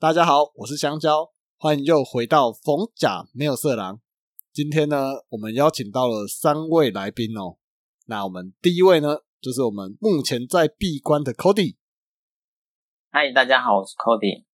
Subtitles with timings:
[0.00, 4.00] 大家好，我是香蕉，欢迎又回到逢甲没有色狼。
[4.50, 4.96] 今天呢，
[5.28, 7.58] 我们邀请到了三位来宾哦。
[8.06, 11.76] 那我们第一位呢，就是我们目前在闭关的 Cody
[13.10, 14.46] 嗨，大家好，我是 Cody。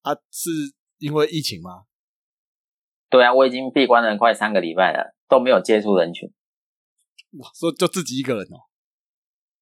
[0.00, 0.50] 啊，是
[0.98, 1.84] 因为疫情吗？
[3.08, 6.28] 对啊，我已经闭关了快三个礼拜了，都没有接触人群。
[7.38, 8.66] 哇，说就自己一个人哦。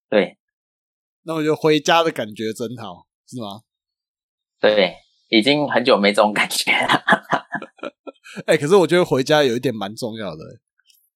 [0.09, 0.39] 对，
[1.25, 3.61] 那我就回家的感觉真好，是吗？
[4.59, 4.95] 对，
[5.31, 7.03] 已经很久没这种感觉了。
[8.47, 10.45] 哎、可是我觉得回家有一点蛮重要的，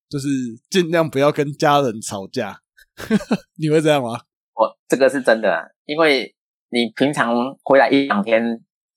[0.09, 0.29] 就是
[0.71, 2.61] 尽量不要跟家人吵架。
[3.61, 4.21] 你会这样吗？
[4.55, 6.35] 我这个是真的啊，因为
[6.71, 8.43] 你平常回来一两天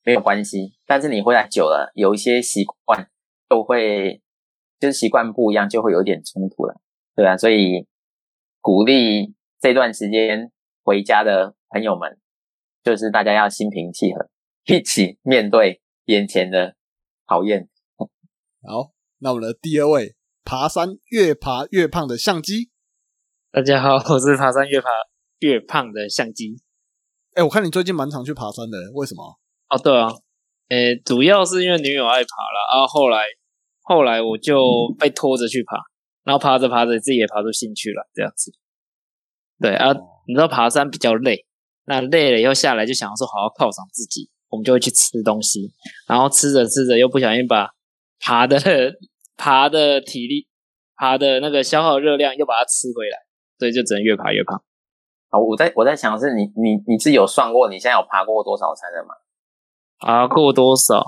[0.03, 3.09] 没有关系，但是你回来久了，有一些习惯
[3.49, 4.21] 都会
[4.79, 6.79] 就是习惯不一样，就会有点冲突了。
[7.15, 7.87] 对啊，所以
[8.61, 10.51] 鼓励这段时间
[10.83, 12.19] 回家的朋友们，
[12.83, 14.29] 就是大家要心平气和，
[14.69, 16.75] 一起面对眼前的
[17.25, 17.69] 考验。
[17.97, 22.69] 好，那我们的第二位，爬山越爬越胖的相机。
[23.49, 24.89] 大家好，我是爬山越爬
[25.39, 26.61] 越胖的相机。
[27.35, 29.39] 哎、我看你最近蛮常去爬山的，为什么？
[29.69, 30.09] 哦，对啊，
[30.67, 33.23] 诶，主要是因为女友爱爬了，然后后来
[33.83, 34.59] 后来我就
[34.99, 35.77] 被拖着去爬，
[36.25, 38.51] 然后爬着爬着自己也爬出兴趣了，这样子。
[39.61, 39.93] 对啊，
[40.27, 41.45] 你知道爬山比较累，
[41.85, 45.71] 那累了以后下来就想要说好好犒赏自己，我们就会去吃东西，
[46.07, 47.69] 然后吃着吃着又不小心把
[48.19, 48.57] 爬的
[49.35, 50.47] 爬的体力
[50.95, 53.17] 爬的那个消耗热量又把它吃回来，
[53.59, 54.61] 所以就只能越爬越胖。
[55.29, 59.13] 啊，我在我在想的是你你你是有算过你现在有爬过多少山了吗？
[59.99, 61.03] 爬过多少？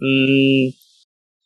[0.00, 0.72] 嗯，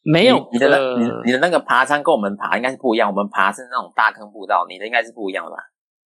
[0.05, 5.57] 没有你你的那呃你你的那个爬山跟我们爬应该是不一样，我们爬是那种大坑步道，你的应该是不一样的吧？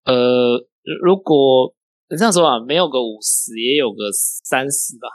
[0.05, 0.57] 呃，
[1.03, 1.73] 如果
[2.17, 5.07] 这样说啊，没有个五十，也有个三十吧，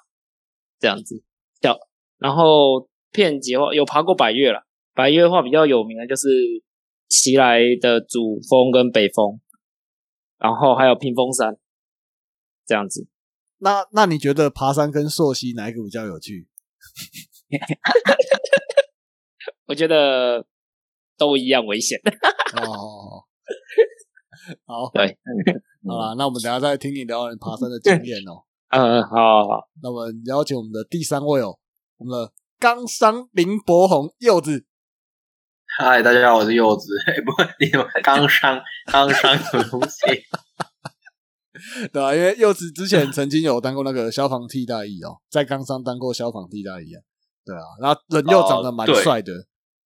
[0.78, 1.22] 这样子。
[1.60, 1.76] 小，
[2.18, 4.66] 然后片级的话，有爬过百越了。
[4.94, 6.28] 百越的话比较有名的就是
[7.08, 9.40] 奇来的主峰跟北峰，
[10.38, 11.58] 然后还有屏风山，
[12.66, 13.06] 这样子。
[13.58, 16.48] 那那你觉得爬山跟溯溪哪一个比较有趣？
[19.66, 20.46] 我觉得
[21.18, 21.98] 都一样危险。
[22.56, 23.24] 哦，
[24.64, 25.18] 好，对，
[25.86, 28.44] 好啦，那我们等下再听你聊你爬山的经验哦。
[28.70, 31.56] 嗯，好好好，那我们邀请我们的第三位哦，
[31.98, 34.66] 我们的冈山林柏宏柚子。
[35.78, 36.92] 嗨，大家好，我是柚子。
[37.06, 37.30] 哎， 不，
[37.64, 40.06] 你怎么刚伤刚伤什么东西？
[41.92, 47.02] 对啊，因为柚子之前曾经有当过那个消防替代役哦，在冈山当过消防替代役啊。
[47.44, 49.32] 对啊，然后人又长得蛮帅的，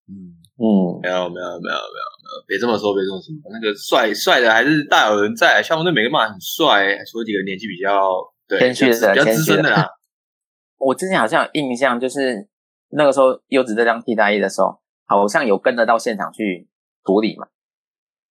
[0.08, 3.34] 嗯，嗯，没有，没有，没有，没有，没有，别这么说，别这么说。
[3.52, 8.12] 那个帅帅的还是大有人在，消防队每个嘛很帅，除了几个年纪比较
[8.48, 9.86] 对谦虚的比较资深的啦。
[10.78, 12.48] 我之前好像有印象，就是
[12.90, 16.68] 那个时候优子在当替代役的时候，好像有跟着到现场去
[17.04, 17.46] 处理嘛，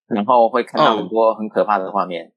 [0.07, 2.31] 然后会看到很多很可怕的画面，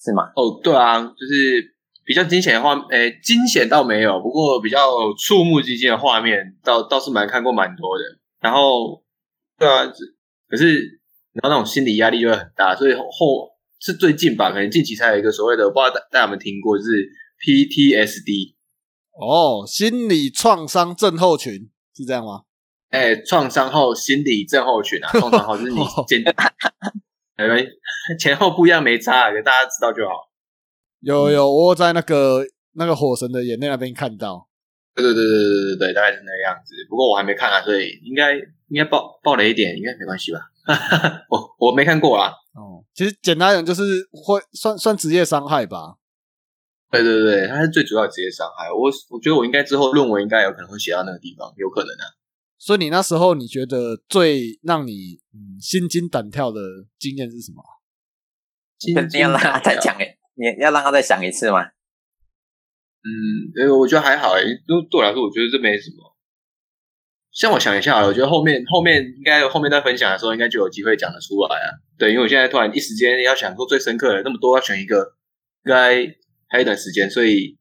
[0.00, 0.32] 是吗？
[0.36, 4.78] 哦，对啊，就是比较惊险的画，诶，惊险倒没有，不过比较
[5.18, 8.04] 触目惊心的画面，倒倒是蛮看过蛮多的。
[8.40, 9.02] 然后，
[9.58, 9.84] 对啊，
[10.48, 11.00] 可是
[11.32, 17.08] 然后那种心理压力就会很大，所以后是最近吧，可能近期才有一个所谓的，我不知道大大家有没有听过，就是
[17.40, 18.54] PTSD，
[19.12, 22.42] 哦，心理创伤症候群是这样吗？
[22.90, 26.22] 哎，创伤后心理症候群啊，创伤后就是你简，
[27.36, 27.46] 呃，
[28.18, 30.30] 前后不一样没差，给大家知道就好。
[31.00, 34.48] 有有，我在那个那个火神的眼泪那边看到，
[34.96, 36.74] 对对对对对对对，大概是那个样子。
[36.88, 40.40] 不过我还没看啊，所以应该应该爆爆雷一点，应该没关系吧？
[41.30, 42.32] 我我没看过啊。
[42.54, 45.96] 哦，其实简单讲就是会算算职业伤害吧。
[46.90, 48.72] 对对对，它是最主要的职业伤害。
[48.72, 52.16] 我我觉得我应该之后论文应该有可能会写到那个地方，有可能啊。
[52.58, 56.60] 所以你那时候你觉得最让你嗯心惊胆跳的
[56.98, 57.62] 经验是什么？
[58.78, 61.66] 今你要让他再讲诶，你要让他再想一次吗？
[63.06, 66.16] 嗯，呃，我觉得还好诶，就对我来说，我觉得这没什么。
[67.30, 71.68] 像我想一下我觉得后面后面应该后面在分享的时候，应该就有机会讲得出来啊。
[71.98, 74.96] 对，因为我现在突然一时间要想说最深刻的那么多，要选一个，
[75.64, 75.96] 应该
[76.48, 77.56] 还有一段时间，所以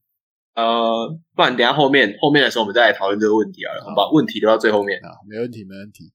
[0.56, 4.98] 呃，不然等一下后面后面的时候我们再来讨论这个问题好了，我们把问题留到最后面。
[5.04, 6.14] 啊，没问题，没问题。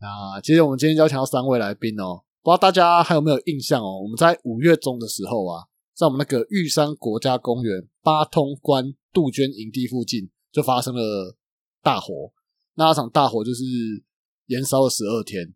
[0.00, 4.02] 那其实我们今天邀请到三位来宾哦，不知道大家还有没有印象哦？
[4.02, 5.62] 我们在五月中的时候啊，
[5.94, 11.36] 在我们那个玉山国家公园八通关杜鹃营地附近，就发生了
[11.82, 12.32] 大火。
[12.74, 13.64] 那场大火就是
[14.46, 15.52] 燃烧了十二天。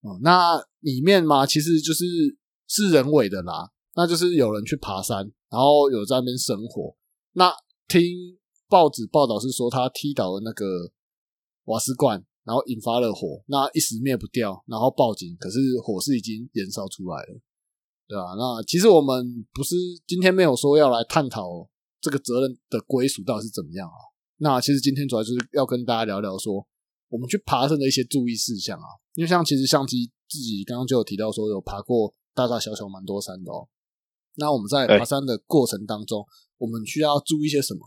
[0.00, 2.06] 哦、那里面嘛，其实就是
[2.66, 3.70] 是人为的啦。
[3.94, 5.18] 那就是有人去爬山，
[5.50, 6.96] 然后有在那边生火。
[7.32, 7.52] 那
[7.88, 8.02] 听
[8.70, 10.64] 报纸报道是说他踢倒了那个
[11.64, 17.40] 瓦斯罐，然后引发了火，那一时灭不掉，然后报警，可是火势已经燃烧出来了，
[18.08, 21.68] 对吧、那其实我们不是今天没有说要来探讨
[22.02, 23.96] 这个责任的归属到底是怎么样啊？
[24.38, 26.66] 那其实今天主要就是要跟大家聊聊说，
[27.08, 28.84] 我们去爬山的一些注意事项啊，
[29.14, 33.68] 因为像其实相机自己刚刚就有提到说有爬过大大小小蛮多山的哦。
[34.34, 36.26] 那我们在爬山的过程当中，
[36.58, 37.80] 我们需要注意些什么？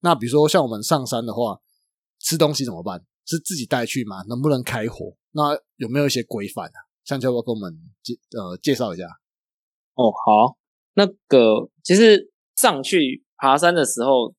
[0.00, 1.60] 那比如说像我们上山的话，
[2.20, 3.04] 吃东西怎么办？
[3.26, 4.22] 是自己带去吗？
[4.28, 5.14] 能不能开火？
[5.32, 6.78] 那有没有一些规范啊？
[7.04, 9.04] 像要不要跟我们介呃介绍一下？
[9.94, 10.56] 哦，好，
[10.94, 14.34] 那个其实上去爬山的时候，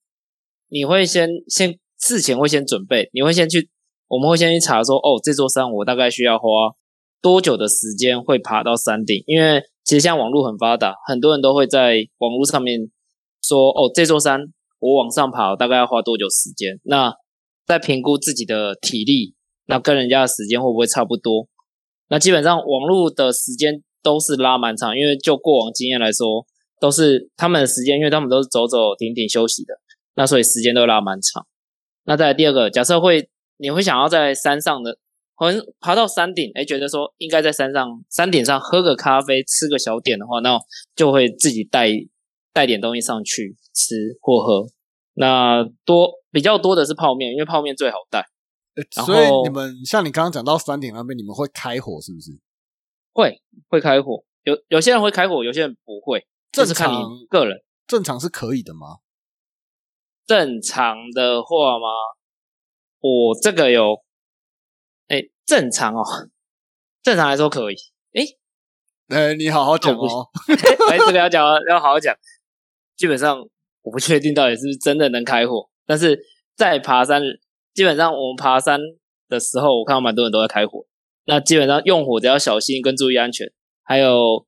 [0.67, 3.69] 你会先先事前会先准备，你会先去，
[4.07, 6.45] 我们会先去查说，哦，这座山我大概需要花
[7.21, 9.23] 多久的时间会爬到山顶？
[9.25, 12.91] 因为其实现在网络很发达，很多人都会在网络上面
[13.41, 14.41] 说，哦，这座山
[14.79, 16.79] 我往上爬，大概要花多久时间？
[16.83, 17.13] 那
[17.65, 19.33] 再评估自己的体力，
[19.65, 21.47] 那跟人家的时间会不会差不多？
[22.09, 26.45] 那基本上网络的时间都是拉蛮长，因为就过往经验来说，
[26.79, 29.79] 都是他们的时间，因为他们都是走走停停休息的，
[30.15, 31.45] 那所以时间都拉蛮长。
[32.05, 34.97] 那再来第二个，假设会你会想要在山上的，
[35.35, 40.59] 可能爬到山顶，哎，觉得说应该在山上山顶上喝个咖啡，吃个小点的话，那
[40.95, 41.89] 就会自己带
[42.53, 44.67] 带点东西上去吃或喝。
[45.13, 48.25] 那多比较多的是泡面，因为泡面最好带。
[48.91, 52.31] 所以后你们像你刚刚讲到山顶那边，你们会开火是不是？
[53.11, 57.63] 会会开火，有有些人会开火，有些人不会，正常你个人。
[57.87, 58.97] 正常是可以的吗？
[60.25, 61.87] 正常的话吗？
[62.99, 64.03] 我这个有，
[65.07, 66.03] 哎，正常哦，
[67.01, 67.75] 正常来说可以。
[68.13, 68.23] 哎，
[69.07, 70.29] 呃，你好好讲哦。
[70.89, 72.15] 哎，这个要讲要好好讲。
[72.95, 73.39] 基本上
[73.81, 76.19] 我不确定到底是不是真的能开火，但是
[76.55, 77.21] 在爬山，
[77.73, 78.79] 基本上我们爬山
[79.27, 80.85] 的时候，我看到蛮多人都在开火。
[81.23, 83.51] 那基本上用火只要小心跟注意安全，
[83.83, 84.45] 还有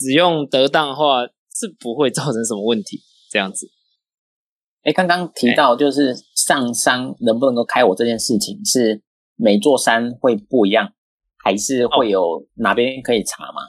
[0.00, 3.02] 使用得当的话，是不会造成什么问题。
[3.30, 3.70] 这样子，
[4.82, 9.02] 哎，刚刚提到就是上山能不能够开火这件事情，是
[9.36, 10.92] 每座山会不一样，
[11.44, 13.62] 还是会有哪边可以查吗？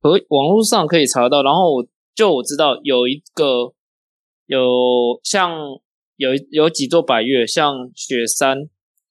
[0.00, 1.42] 可网络上可以查到。
[1.42, 3.74] 然后我就我知道有一个
[4.46, 5.52] 有像
[6.16, 8.70] 有有几座百岳，像雪山，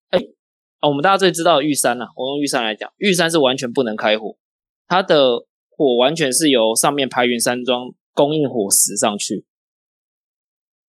[0.09, 0.19] 哎、
[0.79, 4.37] 啊我们大家最知道的玉山呐、我用玉山来讲，玉山是完全不能开火，
[4.87, 5.45] 它的
[5.77, 9.45] 火完全是由上面排云山庄供应火石上去。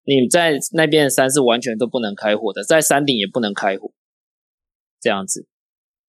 [0.05, 3.93] 你在那边的山是完全都不能开火的，在山顶也不能开火，
[5.01, 5.49] 这样子。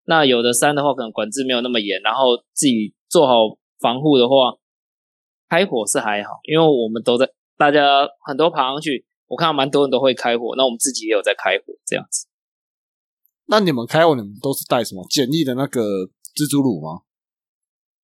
[0.05, 4.57] 那有的山的话，可能管制没有那么严，然后自己做好防护的话，
[5.49, 7.27] 开火是还好，因为我们都在，
[7.57, 12.27] 大家很多爬上去，我看到蛮多人都会开火，那我们自己也有在开火，这样子。
[13.47, 15.81] 那你们开火，你们都是带什么简易的那个
[16.35, 17.01] 蜘蛛乳吗？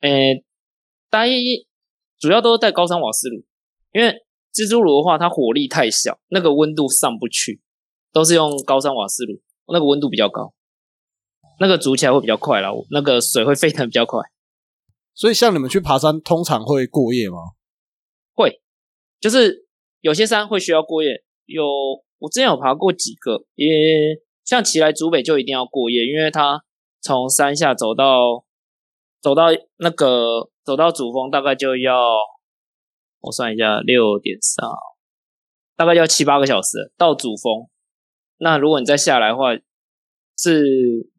[0.01, 0.43] 诶，
[1.13, 1.67] 大一
[2.17, 3.45] 主要都是带高山瓦斯炉，
[3.91, 7.61] 因为蜘蛛炉的话，它火力太小，那个温度上不去，
[8.11, 10.55] 都是用高山瓦斯炉，那个温度比较高，
[11.59, 14.21] 那个煮起来会比较快啦，那个水会沸腾比较快。
[15.13, 17.37] 所以像你们去爬山，通常会过夜吗？
[18.33, 18.59] 会，
[19.19, 19.67] 就是
[20.01, 21.23] 有些山会需要过夜。
[21.45, 21.63] 有
[22.17, 23.67] 我之前有爬过几个，也
[24.43, 26.63] 像奇来竹北就一定要过夜，因为它
[27.01, 28.43] 从山下走到
[29.23, 29.45] 走到
[29.77, 31.97] 那个走到主峰大概就要
[33.21, 34.67] 我算一下六点三，
[35.77, 37.69] 大概要七八个小时到主峰。
[38.37, 39.55] 那如果你再下来的话，
[40.37, 41.09] 是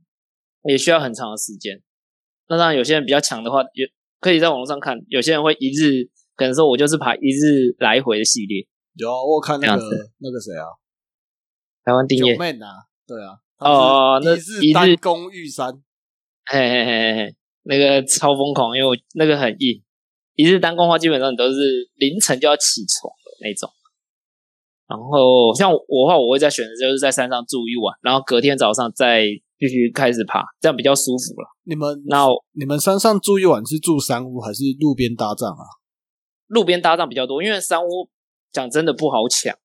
[0.64, 1.82] 也需要很长的时间。
[2.48, 4.98] 那当然，有些人比较强的话，也可以在网络上看。
[5.08, 8.66] 有些人会一日，可能说我就是爬一日来回的系列。
[8.96, 9.82] 有啊，我看那个
[10.18, 10.66] 那个谁啊，
[11.82, 15.72] 台湾定业，九妹啊，对啊，哦那是一日一日单攻玉山，
[16.44, 19.82] 嘿嘿嘿嘿嘿，那个超疯狂，因为我那个很硬。
[20.36, 23.70] 一日单工的话，基本上你都是凌晨就要起床的那种。
[24.86, 29.24] 然后像我的话，我会在选择就是在山上住一晚，然后隔天早上再
[29.58, 31.48] 继续开始爬，这样比较舒服了。
[31.62, 35.64] 你们那你们山上住一晚是住山屋还是路边搭帐啊？
[36.48, 38.10] 路边搭帐比较多，因为山屋
[38.52, 39.56] 讲真的不好抢，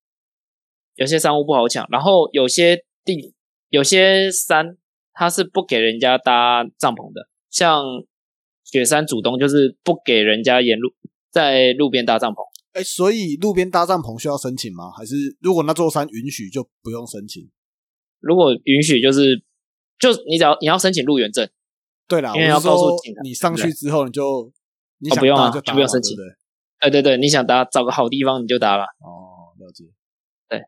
[0.96, 3.34] 有些山屋不好抢，然后有些地
[3.70, 4.78] 有些山
[5.14, 7.84] 它是不给人家搭帐篷的，像
[8.64, 10.94] 雪山主东就是不给人家沿路
[11.30, 12.38] 在路边搭帐篷，
[12.74, 14.92] 哎，所以路边搭帐篷需要申请吗？
[14.92, 17.50] 还是如果那座山允许就不用申请？
[18.20, 19.44] 如果允许就是
[19.98, 21.50] 就你只要你要申请入园证，
[22.08, 24.52] 对啦，因为要告诉你上去之后你就
[25.00, 26.92] 你想哦不用啊就就不用申请对对？
[26.92, 28.84] 对对对，你想搭找个好地方你就搭了。
[28.84, 29.86] 哦，了解。
[30.48, 30.60] 对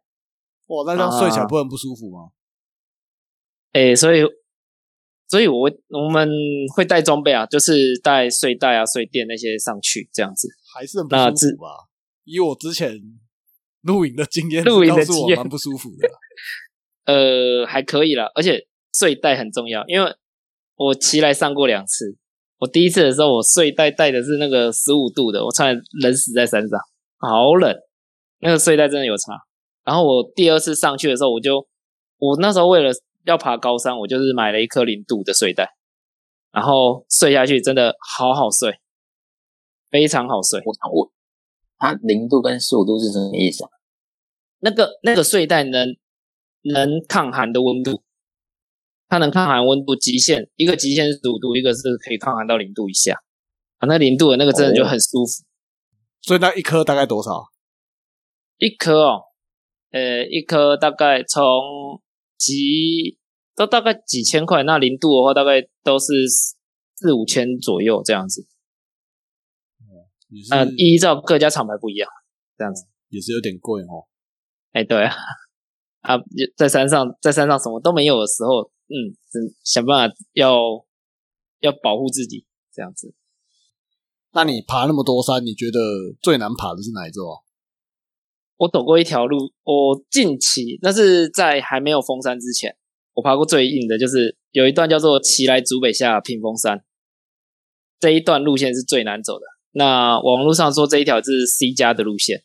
[0.68, 2.32] 哇，那这样睡起来不很不舒服吗？
[3.74, 4.22] 哎，所以，
[5.32, 6.28] 所以我我们
[6.76, 10.50] 会带装备啊，就是带睡袋啊、睡垫那些上去，这样子。
[10.76, 11.88] 还是很不舒服吧？
[12.26, 13.00] 以我之前
[13.84, 16.10] 露营的经验，露营的经验蛮不舒服的。
[17.08, 20.14] 呃，还可以啦，而且睡袋很重要，因为
[20.76, 22.18] 我骑来上过两次。
[22.58, 26.78] 我第一次的时候，我睡袋带的是那个十五度的，我差点冷死在山上，
[27.20, 27.74] 好冷。
[28.40, 29.32] 那个睡袋真的有差。
[29.86, 31.66] 然后我第二次上去的时候，我就
[32.18, 32.92] 我那时候为了
[33.26, 35.76] 要爬高山，我就是买了一颗零度的睡袋，
[36.52, 38.80] 然后睡下去真的好好睡，
[39.90, 40.62] 非常好睡。
[40.66, 41.12] 我我
[41.78, 43.70] 它零度跟十五度是什么意思啊？
[44.60, 45.96] 那个那个睡袋能
[46.64, 48.04] 能抗寒的温度。
[49.08, 53.14] 它能抗寒温度极限，一个极限是十五度，一个是可以抗寒到零度以下。
[53.80, 55.44] 啊，那零度的那个真的就很舒服。
[56.22, 57.44] 所以那一颗大概多少？
[58.58, 59.24] 一颗哦，
[59.90, 61.44] 呃，一颗大概从
[62.42, 63.20] 几
[63.56, 64.64] 都大概几千块。
[64.64, 66.08] 那零度的话，大概都是
[66.96, 68.48] 四五千左右这样子。
[70.50, 72.10] 嗯，依照各家厂牌不一样，
[72.58, 74.08] 这样子也是有点贵哦。
[74.72, 75.14] 哎，对啊，
[76.02, 76.16] 啊，
[76.56, 78.72] 在山上，在山上什么都没有的时候。
[78.88, 79.16] 嗯，
[79.64, 80.54] 想办法要
[81.60, 83.14] 要保护自己这样子。
[84.34, 85.80] 那你爬那么多山，你觉得
[86.22, 87.44] 最难爬的是哪一座？
[88.62, 92.78] 我走过一条路，我近期那是在还没有封山之前，
[93.16, 96.84] 我爬过最硬的就是有一段叫做“奇来竹北下屏风山”，
[98.00, 99.46] 这一段路线是最难走的。
[99.72, 102.44] 那网络上说这一条是 C 加的路线，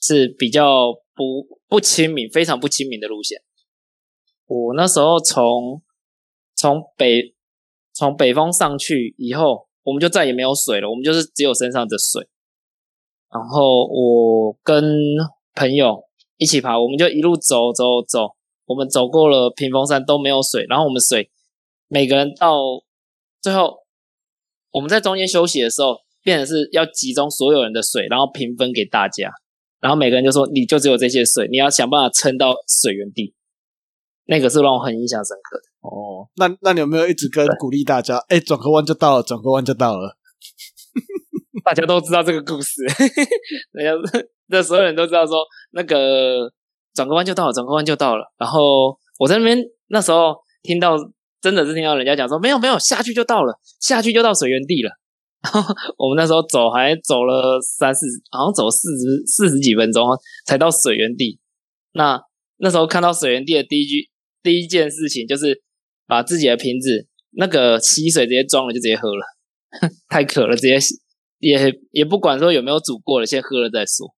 [0.00, 3.42] 是比较不不亲民，非常不亲民的路线。
[4.46, 5.82] 我那时候从
[6.56, 7.34] 从北
[7.92, 12.26] 从北方上去以后，我们就再也没有水了，我们就是只有身上的水。
[13.34, 14.84] 然后我跟
[15.56, 16.00] 朋友
[16.36, 18.28] 一起爬，我们就一路走走走，
[18.64, 20.64] 我们走过了屏风山都没有水。
[20.68, 21.28] 然后我们水
[21.88, 22.54] 每个人到
[23.42, 23.78] 最后，
[24.70, 29.32] 我们在中间休息的时候，变成是要集中所有人的水，然后平分给大家。
[29.80, 33.34] 然后每个人就说：“你就只有这些水，你要想办法撑到水源地。”
[34.26, 36.26] 那个是让我很印象深刻的哦。
[36.36, 38.16] 那那你有没有一直跟鼓励大家？
[38.28, 40.16] 哎，转个弯就到了，转个弯就到了。
[41.64, 42.82] 大家都知道这个故事，
[43.72, 45.42] 人家那所有人都知道说，
[45.72, 46.50] 那个
[46.94, 48.24] 转个弯就到了，转个弯就到了。
[48.38, 50.96] 然后我在那边那时候听到，
[51.40, 54.90] 真的是听到人家讲说，没有没有，下去就到了，下去就到水源地了。
[55.42, 60.06] 然后我们那时候走还走了三四，好像走四十四十几分钟
[60.46, 61.38] 才到水源地。
[61.92, 62.20] 那
[62.58, 64.08] 那时候看到水源地的第一句。
[64.42, 65.62] 第一件事情就是
[66.06, 69.24] 把自己的瓶子那个溪水直接装了就直接喝了，
[70.10, 70.78] 太渴了直接
[71.44, 74.14] 也也不管说有没有煮过了，先喝了再说。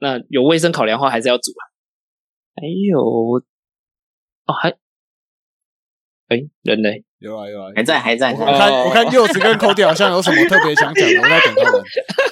[0.00, 1.62] 那有卫生考量的话还是要煮啊。
[2.56, 3.42] 还有哦
[4.62, 4.70] 还
[6.28, 6.88] 哎人呢？
[7.18, 8.32] 有啊有啊还在还在。
[8.32, 11.82] 我看我看柚子跟 Cody 好像有什么特别想讲的，我在等他们。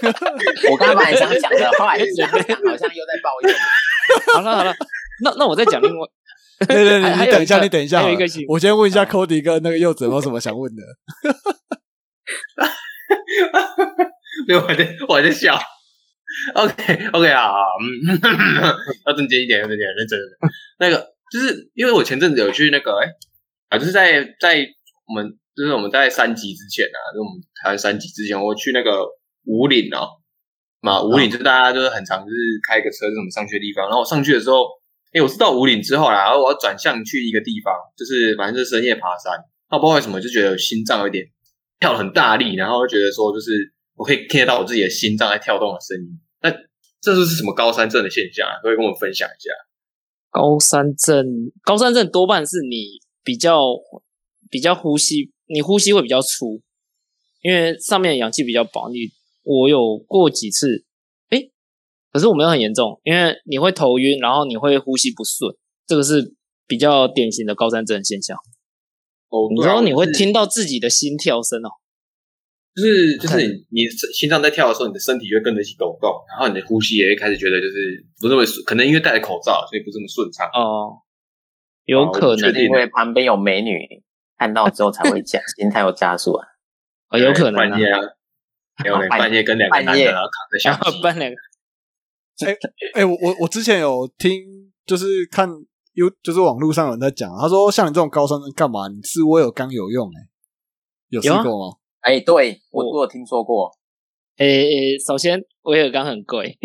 [0.71, 3.55] 我刚刚本来想讲的，后来觉得好像又在抱怨。
[4.35, 4.73] 好了好了，
[5.25, 6.07] 那那我再讲另外。
[6.69, 8.03] 对对对， 你等一下，你等一下，
[8.49, 10.83] 我先问一下 Cody 跟那个柚子有没有什么想问的？
[14.47, 15.59] 没有，我在我在笑。
[16.55, 18.13] OK OK 啊，嗯
[19.07, 20.19] 要正经一点，要正经认真。
[20.79, 23.09] 那个就是因为我前阵子有去那个哎
[23.71, 24.67] 啊，就是在在
[25.09, 29.05] 我们就是我们在三级之前啊，就我们台湾三级之前，我去那个
[29.45, 30.09] 五岭哦，
[30.81, 34.67] 嘛五岭就是大家就是很常就是开个车这种上去的地方，然后我上去的时候。
[35.13, 39.33] 哎，我是到五岭之后啦，然后我要转向去一个地方，就是反正是深夜爬山，
[39.71, 41.25] 那不知道为什么就觉得心脏有点
[41.81, 46.21] 跳很大力，然后觉得说就是我可以听得到我自己的心脏在跳动的声音。
[46.43, 46.51] 那
[47.01, 48.49] 这就是什么高山症的现象？
[48.49, 49.51] 啊可以跟我分享一下？
[50.31, 51.27] 高山症，
[51.63, 53.61] 高山症多半是你比较
[54.51, 56.61] 比较呼吸，你呼吸会比较粗，
[57.43, 58.89] 因为上面氧气比较薄。
[58.91, 59.09] 你
[59.43, 60.85] 我有过几次。
[62.13, 65.55] 可是我没有很严重，因为你会头晕，然后你会呼吸不顺，
[65.87, 66.35] 这个是
[66.67, 68.35] 比较典型的高山症现象。
[69.29, 71.71] 哦，然后你会听到自己的心跳声哦，
[72.75, 80.47] 就是就是你你心脏在跳的时候，你的身体就会跟着一起抖动，然后你的呼吸也会开始觉得就是不那么顺，可能因为戴了口罩，所以不这么顺畅。
[80.53, 81.03] 哦，
[81.85, 83.79] 有可能因为旁边有美女
[84.39, 86.47] 看到之后才会加心跳有加速啊。
[87.11, 88.01] 哦，有可能半夜啊，
[88.85, 91.37] 有半夜跟两个男的然后扛着相机， 半两个。
[92.45, 92.55] 哎
[92.93, 95.49] 哎，我我我之前有听，就是看
[95.97, 98.87] 有就是网络上有人在讲，他说像你这种高三生干嘛？
[98.89, 100.21] 你吃威尔刚有用哎，
[101.09, 101.77] 有试过吗？
[102.01, 103.73] 哎，对我我有听说过。
[104.37, 106.59] 诶、首先威尔刚很贵，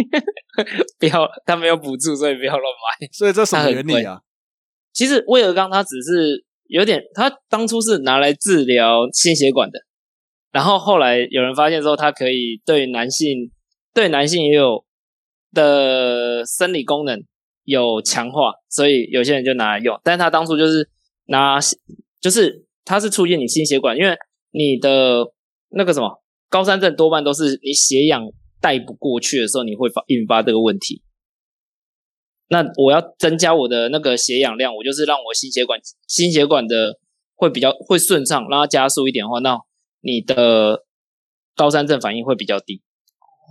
[1.00, 3.08] 不要他没有补助，所以不要乱买。
[3.14, 4.20] 所以这什么原理啊？
[4.92, 9.80] 其实威尔刚它只是有点，它当初是拿来治疗心血管的，
[10.52, 13.50] 然后后来有人发现说它可以对男性
[13.94, 14.84] 对男性也有
[15.54, 17.24] 的生理功能
[17.72, 20.00] 有强化，所以有些人就拿来用。
[20.04, 20.90] 但是它当初就是
[21.26, 21.58] 拿，
[22.20, 24.16] 就是它是促进你心血管，因为
[24.52, 25.26] 你的
[25.70, 28.28] 那个什么高山症多半都是你血氧
[28.60, 31.02] 带不过去的时候，你会发引发这个问题。
[32.50, 37.00] 那我要增加我的那个血氧量，我就是让我心血管心血管的
[37.36, 39.58] 会比较会顺畅，让它加速一点的话，那
[40.02, 40.84] 你的
[41.56, 42.82] 高山症反应会比较低，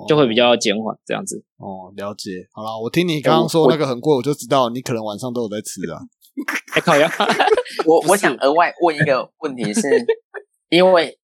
[0.09, 1.45] 就会比较减缓这样子。
[1.57, 2.31] 哦，了解。
[2.53, 6.01] 好了，我听你刚刚说那个很贵，我就知道你可能晚上都有在吃啊。
[6.75, 7.11] 哎、靠呀！
[7.85, 9.89] 我我想额外问一个问题是，
[10.71, 11.19] 因为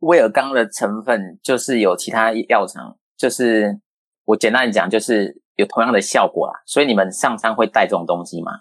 [0.00, 3.80] 威尔刚的成分就是有其他药厂，就是
[4.24, 8.52] 我简单地讲就是有同样的效果啦，所以你们上山会带这种东西吗？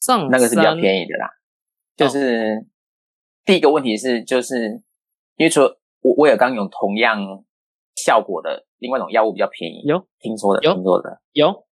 [0.00, 1.28] 上那个是比较便宜的啦。
[1.96, 2.64] 就是、
[3.44, 4.80] 第一个问题是，就是
[5.36, 7.18] 因为除了威威尔刚有同样
[8.04, 11.20] 效果的另外一种药物比较便宜，有听说的，有听说的。
[11.32, 11.64] 有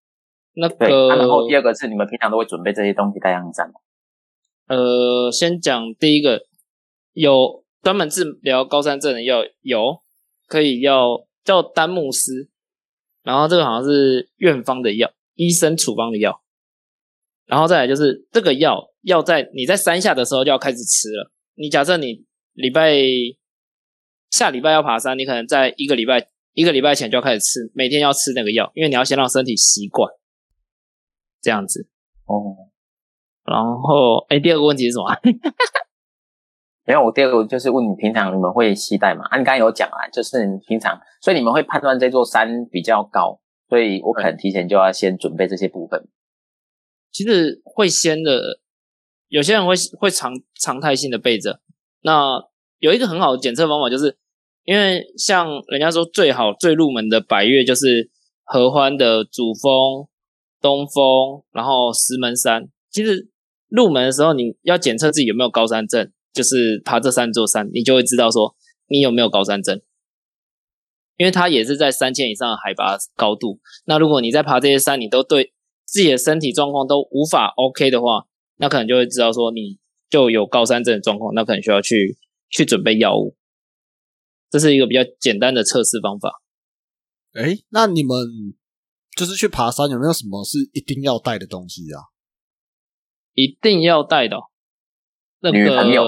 [0.55, 3.75] 那对、个，啊然后第二个是你们平常都会准备这些东西带上山吗？
[4.69, 6.43] 呃，先讲第一个，
[7.13, 9.99] 有专门治疗高山症的药，有
[10.49, 12.49] 可以药叫丹木斯，
[13.23, 16.41] 然后这个好像是院方的药，医生处方的药，
[17.45, 21.31] 然后再来就是这个药要在你在山下的时候就要开始吃了。
[21.55, 22.95] 你假设你礼拜
[24.31, 30.11] 下礼拜要爬山，你可能在一个礼拜一个礼拜前就要开始吃，每天要吃那个药，因为你要先让身体习惯，
[31.41, 31.89] 这样子。
[32.27, 32.71] 哦，
[33.45, 35.07] 然后，哎，第二个问题是什么？
[36.85, 39.25] 没有，我第二个就是问你，平常你们会携带吗？
[39.31, 46.09] 啊，你刚才有讲啊，就是你平常，所以你们会判断这座山比较高，所以我可能提前就要先准备这些部分。
[47.11, 48.61] 其实会先的，
[49.29, 51.61] 有些人会会常常态性的备着。
[52.03, 52.41] 那
[52.79, 54.17] 有一个很好的检测方法，就是
[54.65, 58.11] 因为像人家说最好最入门的百越就是
[58.45, 60.07] 合欢的主峰、
[60.61, 62.69] 东峰，然后石门山。
[62.91, 63.29] 其实
[63.69, 68.55] 入门的时候，你要检测自己有没有高山症，就是爬这三座山，你就会知道说
[68.89, 69.81] 你有没有高山症。
[71.17, 73.59] 因为它也是在三千以上的海拔高度。
[73.87, 75.55] 那如果你在爬这些山，你都对
[75.87, 78.27] 自己的身体状况都无法 OK 的话，
[78.59, 79.79] 那可能就会知道说你
[80.11, 82.19] 就有高山症的状况，那可能需要去
[82.51, 83.37] 去准备药物。
[84.51, 86.43] 这是一个比较简单的测试方法。
[87.35, 88.17] 哎，那你们
[89.17, 92.01] 就是去爬山，有没有什么是一定要带的东西啊？
[93.35, 94.45] 一定要带的哦、
[95.41, 96.03] 那女朋友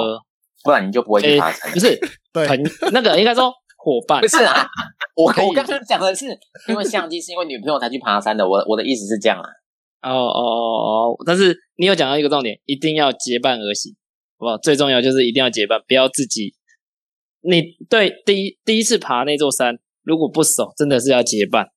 [0.64, 1.70] 不然你就不会去爬山。
[1.70, 1.98] 不是
[2.32, 2.58] 对朋
[2.92, 4.66] 那个应该说伙伴不是啊，
[5.14, 6.24] 我可以我刚刚讲的是
[6.68, 9.48] 因为相机是因为女朋友才去爬山的，我我的意思是这样啊。
[10.08, 13.94] 哦哦哦哦，但是你有讲到一个重点，一定要结伴而行，
[14.38, 14.62] 好不？
[14.62, 16.54] 最重要就是一定要结伴，不要自己。
[17.40, 21.68] 你对第一第一次爬那座山，如果不熟，真的是要结伴，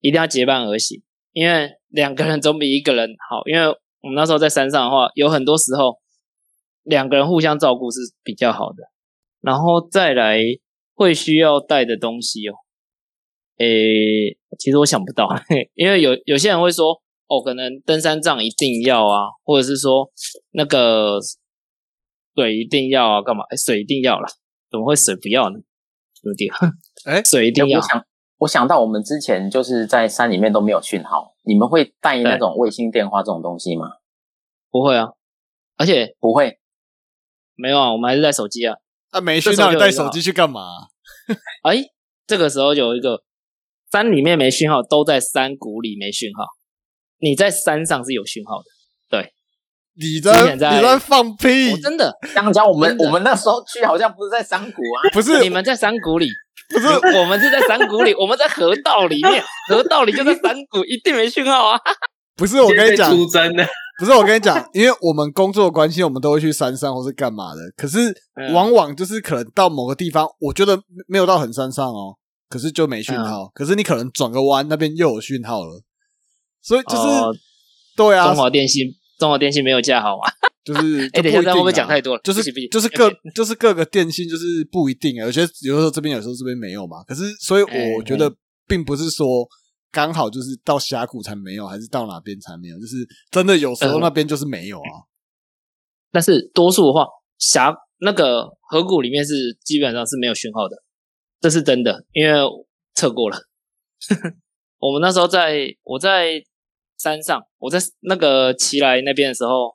[0.00, 1.02] 一定要结伴而行，
[1.32, 3.42] 因为两个人总比一个人好。
[3.46, 3.66] 因为
[4.00, 5.98] 我们那时候在山上的话，有很多时候
[6.82, 8.82] 两个人互相照顾是比较好的。
[9.40, 10.40] 然后再来
[10.94, 12.54] 会需要带的东西哦，
[13.58, 15.28] 诶，其实我想不到，
[15.74, 20.10] 因为有有些人会说，哦，可能登山杖一定要啊，或者是说
[20.52, 21.18] 那个
[22.34, 23.44] 水一定要啊，干嘛？
[23.50, 24.28] 诶水一定要啦，
[24.70, 25.58] 怎么会水不要呢？
[26.22, 26.52] 有点，
[27.04, 27.82] 哎水一定要我。
[27.82, 28.04] 想
[28.38, 33.86] 我想到我们之前就是在山里面都没有讯号，你们会带那种卫星电话这种东西吗？
[34.70, 35.08] 不会啊，
[35.76, 36.58] 而且不会，
[37.54, 38.76] 没有啊，我们还是带手机啊。
[39.10, 40.88] 啊，没讯号，带手机去干嘛啊？
[41.62, 41.84] 哎，
[42.26, 43.22] 这个时候有一个
[43.92, 46.44] 山里面没讯号，都在山谷里没讯号。
[47.24, 48.64] 你在山上是有讯号的，
[49.08, 49.32] 对。
[49.96, 51.70] 你在在你在放屁。
[51.70, 51.78] 我？
[51.78, 52.12] 真的？
[52.34, 55.40] 刚讲我们我们那时候去好像不是在山谷啊，不是。
[55.40, 56.28] 你们在山谷里，
[56.68, 61.78] 不是，我们是在山谷里， 我们在河道里面，河道里就在山谷，一定没讯号啊。
[62.36, 63.64] 不是，我跟你讲，出征的，
[64.00, 67.60] 不是我跟你讲，因为我们工作关系，我们都会去山上或是干嘛的。
[67.76, 68.52] 可是嗯。
[68.52, 72.16] 往往就是可能到某个地方，我觉得没有到很山上哦，
[72.48, 73.24] 可是就没讯嗯。
[73.24, 73.48] 号。
[73.54, 75.82] 可是你可能转个弯，那边又有讯号了。
[76.64, 77.32] 所以就是、哦
[77.96, 78.88] 对啊中，华电信，
[79.20, 80.24] 中华电信没有架好嘛？
[80.66, 82.20] 就是 哎，等一下，这样会不会就不一定啊讲太多了？
[82.24, 87.04] 就是就是各 就是各个电信就是不一定啊，有些有时候这边有时候这边没有嘛。
[87.04, 88.34] 可是所以哎我觉得
[88.66, 89.46] 并不是说
[89.92, 92.96] 刚好就是到峡谷才没有，还是到哪边才没有，就是
[93.30, 95.06] 真的有时候嗯那边就是没有啊。
[96.10, 97.06] 但是多数的话，
[97.38, 100.76] 峡那个河谷里面是基本上是没有讯号的，
[101.40, 102.40] 这是真的，因为
[102.94, 103.38] 测过了。
[104.80, 106.42] 我们那时候在我在
[106.98, 109.74] 山上，我在那个奇来那边的时候，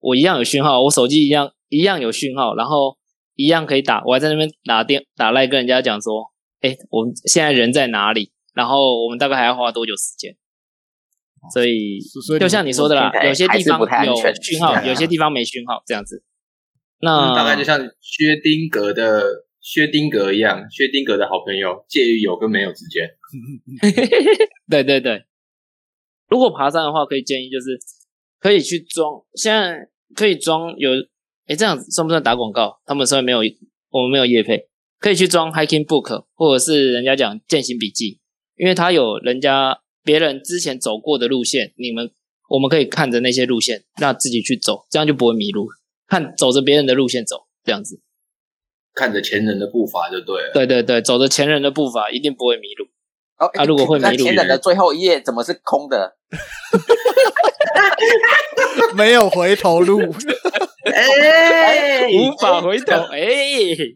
[0.00, 2.96] 我一样有讯号，我手机一样一样有讯号，然后
[3.34, 6.24] 一样可以打，我还在那边打电打赖跟人家讲说，
[6.60, 8.32] 哎，我们现在人在哪里？
[8.54, 10.34] 然后我们大概还要花多久时间？
[11.54, 16.16] 所以所以就像你说的啦有些地方有讯号，有些地方没讯号，这样子。
[16.16, 16.24] 就是
[17.00, 19.22] 那大概就像薛丁格的
[19.60, 23.08] 薛丁格一样，薛丁格的好朋友介于有跟没有之间。
[24.68, 25.24] 对 对对，
[26.28, 27.78] 如果爬山的话，可以建议就是
[28.38, 30.90] 可以去装，现在可以装有，
[31.46, 32.80] 哎，这样子算不算打广告？
[32.84, 33.38] 他们虽然没有，
[33.90, 34.68] 我们没有业配，
[35.00, 38.20] 可以去装 hiking book，或者是人家讲践行笔记，
[38.56, 42.10] 因为它有人家别人之前走过的路线，你们
[42.50, 45.66] 我们可以看着那些路线，那自己去走，这样就不会迷路。
[46.06, 48.02] 看走着别人的路线走，这样子，
[48.94, 50.50] 看着前人的步伐就对了。
[50.52, 52.86] 对对对，走着前人的步伐，一定不会迷路。
[53.38, 56.17] 哦，啊如果会迷路前人的最后一页怎么是空的？
[58.94, 60.00] 没有回头路，
[60.84, 62.06] 哎。
[62.08, 63.18] 无法回头，哎、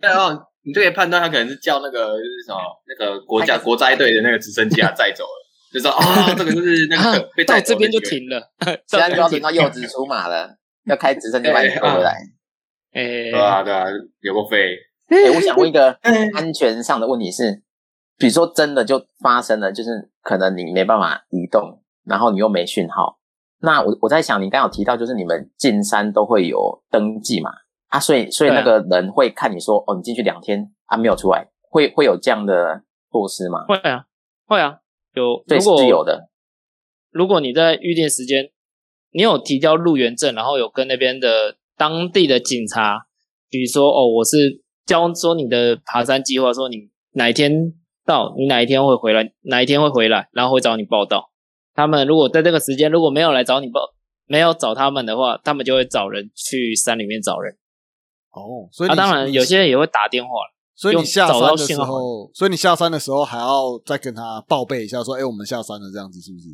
[0.00, 5.30] 对哦，你就可以判断他可能是叫那个就是什么那个国家国灾队的那个直升机啊载走了，
[5.72, 7.98] 就说 啊，这个就是那啊个被到载走这边就。
[8.08, 8.50] 停了，
[8.86, 12.12] 现在就要停到柚子出马了，要开直升机把你拖回来。
[12.92, 13.86] 哎、对啊，对啊，
[14.20, 14.76] 有个飞。
[15.08, 15.96] 哎，我想问一个
[16.34, 17.62] 安全上的问题是，
[18.18, 19.90] 比如说真的就发生了，就是
[20.22, 23.18] 可能你没办法移动，然后你又没讯号。
[23.60, 27.50] 那我我在想，你刚刚有提到，就是你们进山都会有登记嘛？
[27.88, 33.64] 啊，所以所以那个人会看你说，哦，你进去两天啊没有出来，会会有这样的措施吗？
[33.68, 34.04] 会啊，
[34.46, 34.78] 会啊，
[35.14, 35.44] 有。
[35.46, 36.28] 对，如果是有的。
[37.10, 38.50] 如果你在预定时间，
[39.12, 43.06] 你有提交入园证，然后有跟那边的当地的警察，
[43.50, 47.52] 比如说哦，我是交说你的爬山计划，说你哪一天
[48.06, 51.31] 到，你哪一天会回来，哪一天会回来，然后会找你报道。
[51.74, 53.94] 他们如果在这个时间如果没有来找你报，
[54.26, 57.56] 没有找他们的话，他们就会找人去山里面找人。
[58.30, 60.30] 哦，所以啊，当然有些人也会打电话。
[60.74, 66.48] 所以你下山的时候，所以你下山的时候还要再跟他报备一下，说，哎，我们下山了，这样子是不是？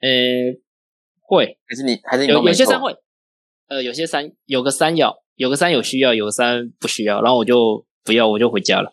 [0.00, 0.60] 呃，
[1.22, 2.94] 会还是你还是你有有些山会，
[3.68, 8.92] 呃，有些山有个山要，有个山有需要，有个山不需要，然后我就不要，我就回家了，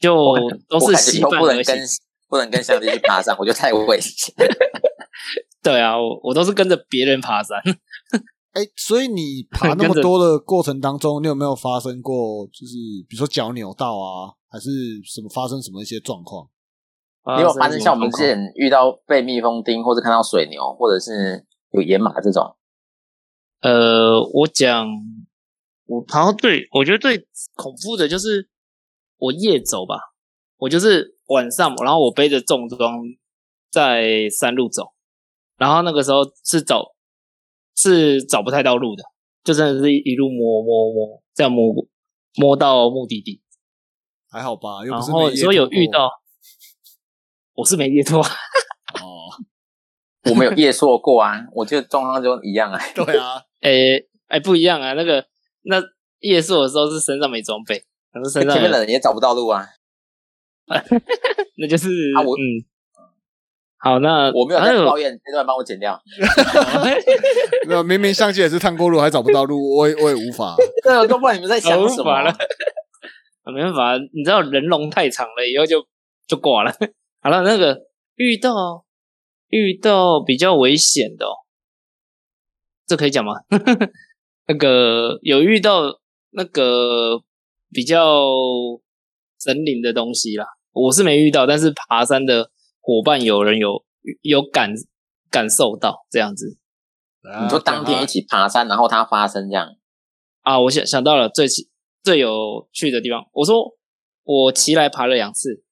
[0.00, 0.34] 就
[0.68, 1.76] 都是习惯而行
[2.28, 2.62] 不能跟。
[2.62, 4.34] 相机去爬山， 我觉得太危险。
[5.62, 7.58] 对啊，我我都是跟着别人爬山。
[8.52, 12.74] 哎，所以你爬那么多的过程当中，你有没有发生过，就是
[13.08, 14.70] 比如说脚扭到啊，还是
[15.04, 16.48] 什么发生什么一些状况？
[17.36, 22.56] 你有发生像我们之前遇到被蜜蜂叮，或者看到水牛，或者是有野马这种？
[23.60, 24.86] 呃，我讲，
[25.86, 28.48] 我爬到最，我觉得最恐怖的就是
[29.18, 29.96] 我夜走吧，
[30.58, 33.02] 我就是晚上，然后我背着重装
[33.70, 34.92] 在山路走，
[35.56, 36.94] 然后那个时候是走
[37.74, 39.02] 是找不太到路的，
[39.44, 41.74] 就真的是一路摸摸摸，这样摸
[42.36, 43.42] 摸到目的地。
[44.28, 46.10] 还好吧，又然不是没后你说有遇到，
[47.54, 48.28] 我是没夜拖，过
[49.00, 49.30] 哦，
[50.30, 52.78] 我没有夜宿过啊，我觉得状况就一样啊。
[52.94, 55.24] 对啊，诶诶不一样啊，那个
[55.62, 55.82] 那
[56.20, 59.66] 夜宿的时候是身上没装备，可是身上前面有的人也找不到路啊。
[61.58, 62.42] 那就是啊我嗯，
[63.78, 66.00] 好，那我没有在抱怨，这段帮我剪掉。
[67.68, 70.56] 没有明明相机也是探过路，还找不到路，我也我也无法。
[70.82, 72.22] 对，我都不知道你们在想什么法。
[72.22, 72.30] 了，
[73.42, 75.86] 啊没办法，你知道人龙太长了，以后就
[76.26, 76.72] 就挂了。
[77.20, 77.82] 好了，那个
[78.16, 78.84] 遇到
[79.48, 81.30] 遇到比较危险的、哦，
[82.86, 83.34] 这可以讲吗？
[84.48, 86.00] 那个有遇到
[86.30, 87.20] 那个
[87.72, 88.26] 比较
[89.40, 93.82] 神灵的东西啦，我是没遇到，但是爬山的伙伴有人有
[94.20, 94.74] 有感
[95.30, 96.58] 感受到这样子
[97.42, 99.74] 你说当天一起爬山，然后它发生这样，
[100.42, 100.60] 啊。
[100.60, 101.46] 我想想到了最
[102.02, 103.74] 最有趣的地方，我说
[104.22, 105.64] 我骑来爬了两次。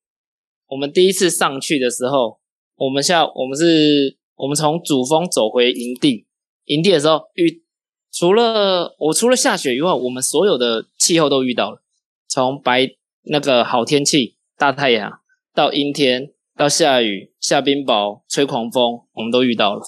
[0.69, 2.41] 我们第一次上去的时候，
[2.77, 6.27] 我们下我们是我们从主峰走回营地，
[6.65, 7.63] 营地的时候遇
[8.11, 11.83] 除了我除了下雪以外，我们所有的气候都遇到了，
[12.27, 15.21] 从白那个好天气大太阳
[15.53, 19.83] 到阴天到下雨下冰雹吹狂风，我们都遇到了。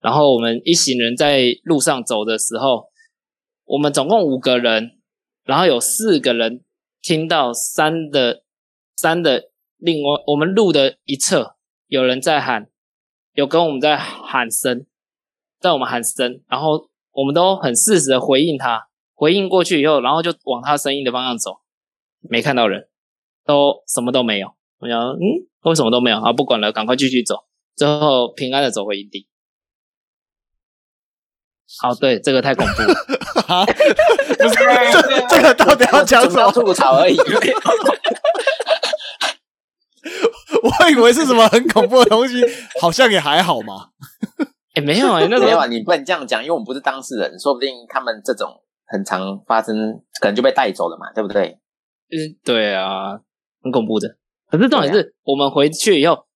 [0.00, 2.88] 然后我们一行人在路上走的时候，
[3.64, 4.98] 我们总共五个人，
[5.44, 6.62] 然后有四个人
[7.00, 8.44] 听到山的
[8.96, 12.68] 山的另外我们路的一侧有人在喊，
[13.32, 14.86] 有跟我们在喊声，
[15.60, 21.60] 在我们喊声，然后我们都很适时的回应他，回应过去以后，然后就往他声音的方向走，
[22.20, 22.88] 没看到人，
[23.44, 24.48] 都什么都没有。
[24.78, 25.22] 我想，嗯，
[25.62, 26.18] 为什么都没有？
[26.18, 27.44] 啊，不管了，赶快继续走。
[27.76, 29.28] 最后平安的走回营地。
[31.80, 32.94] 好，对，这个太恐怖了。
[33.48, 34.54] 啊，不是
[34.92, 36.52] 这这个到底要讲什么？
[36.52, 37.16] 吐槽而已。
[40.62, 42.42] 我以为是什么很恐怖的东西，
[42.80, 43.88] 好像也还好嘛。
[44.74, 49.74] 哎，没有哎，那没有啊，你不能这样讲，因为我们不是当事人，说不定他们这种很常发生，
[50.20, 51.58] 可能就被带走了嘛，对不对？
[52.10, 53.18] 嗯，对啊，
[53.64, 54.16] 很恐怖的。
[54.46, 56.26] 可是重点是我们回去以后，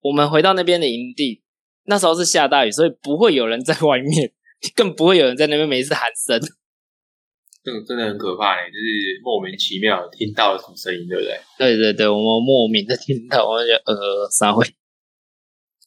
[0.00, 1.42] 我们回到那边的营地，
[1.84, 4.32] 那时候是下大雨，所以不会有人在外面，
[4.74, 6.40] 更不会有人在那边没事喊声。
[7.62, 11.38] 这种真的很可怕嘞，就是莫名其妙地听到了什么声音，对不对？
[11.58, 14.64] 对对对，我们莫名的听到，我就呃，撒回。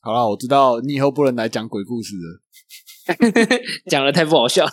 [0.01, 2.41] 好了，我知道你以后不能来讲鬼故事了。
[3.89, 4.65] 讲的太不好笑，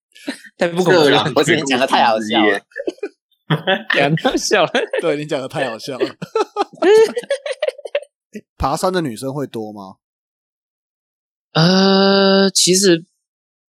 [0.56, 2.58] 太不恐怖了，不是你讲的太好笑了，
[3.94, 4.70] 讲得太笑了。
[5.00, 6.06] 对你讲的太好笑了。
[8.58, 9.96] 爬山的女生会多吗？
[11.52, 13.04] 呃，其实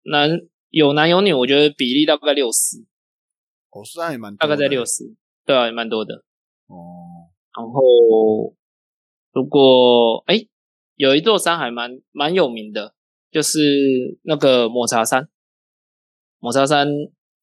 [0.04, 0.30] 男
[0.70, 2.78] 有男有女，我觉得比例大概六十，
[3.70, 6.14] 哦，虽然也蛮大概在六十，对啊，也蛮多的。
[6.66, 7.28] 哦。
[7.56, 8.54] 然后
[9.32, 10.46] 如果哎，
[10.94, 12.94] 有一座山还蛮蛮有名的，
[13.30, 15.28] 就是那个抹茶山。
[16.38, 16.86] 抹茶山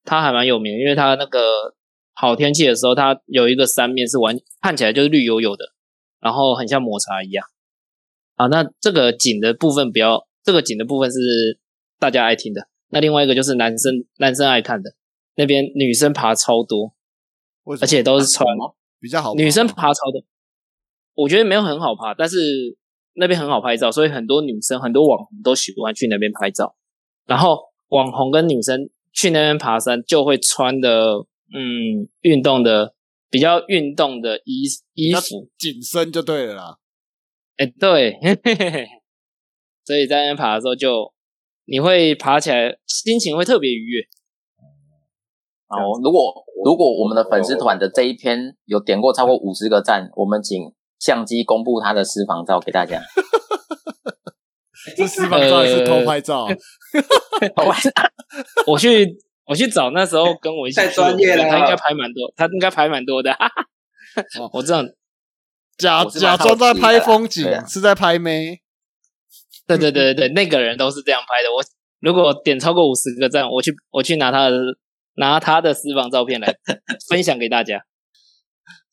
[0.03, 1.75] 它还蛮有名，因为它那个
[2.13, 5.65] 好天气的时候，它有一个山面是完看起来就是绿油油的，
[6.19, 7.45] 然后很像抹茶一样。
[8.35, 11.59] 啊，那这个景的部分比较，这个景的部分是
[11.99, 12.67] 大家爱听的。
[12.89, 14.91] 那另外一个就是男生男生爱看的，
[15.35, 16.93] 那边女生爬超多，
[17.81, 18.47] 而且都是穿
[18.99, 19.33] 比较好。
[19.35, 20.23] 女生爬超多，
[21.15, 22.77] 我觉得没有很好爬，但是
[23.13, 26.75] 那边很好拍照，所以很多女生、很多网红都喜欢去那边拍照。
[27.25, 32.95] 然后网红跟女生去那边爬山，就会穿的嗯运动的
[33.29, 34.63] 比较运动的衣
[34.93, 36.77] 衣服，紧身就对了啦。
[37.57, 38.87] 哎，对，嘿嘿嘿嘿
[39.85, 41.13] 所以在那边爬的时候就，
[41.65, 44.01] 你会爬起来，心情会特别愉悦。
[45.67, 53.01] 哦，如果如果我们的粉丝团的这一篇有点过超过五十个赞，我们请相机公布他的私房照给大家。
[54.97, 56.45] 这私房照还是偷拍照？
[58.67, 63.33] 我去我去找那时候跟我一起太专业了他应该排蛮多，他应该排蛮多的。
[63.33, 63.61] 哈 哈
[64.39, 64.83] 哦我知道，
[65.77, 68.61] 假假装在拍风景啊，是在拍妹。
[69.65, 71.51] 对对对对对，那个人都是这样拍的。
[71.53, 71.63] 我
[71.99, 74.57] 如果点超过五十个赞，我去我去拿他的
[75.15, 76.53] 拿他的私房照片来
[77.09, 77.83] 分享给大家。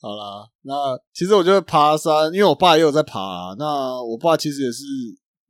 [0.01, 4.83] 好啦，那其实我觉得爬山，因为我爸也有在爬、啊，那我爸其实也是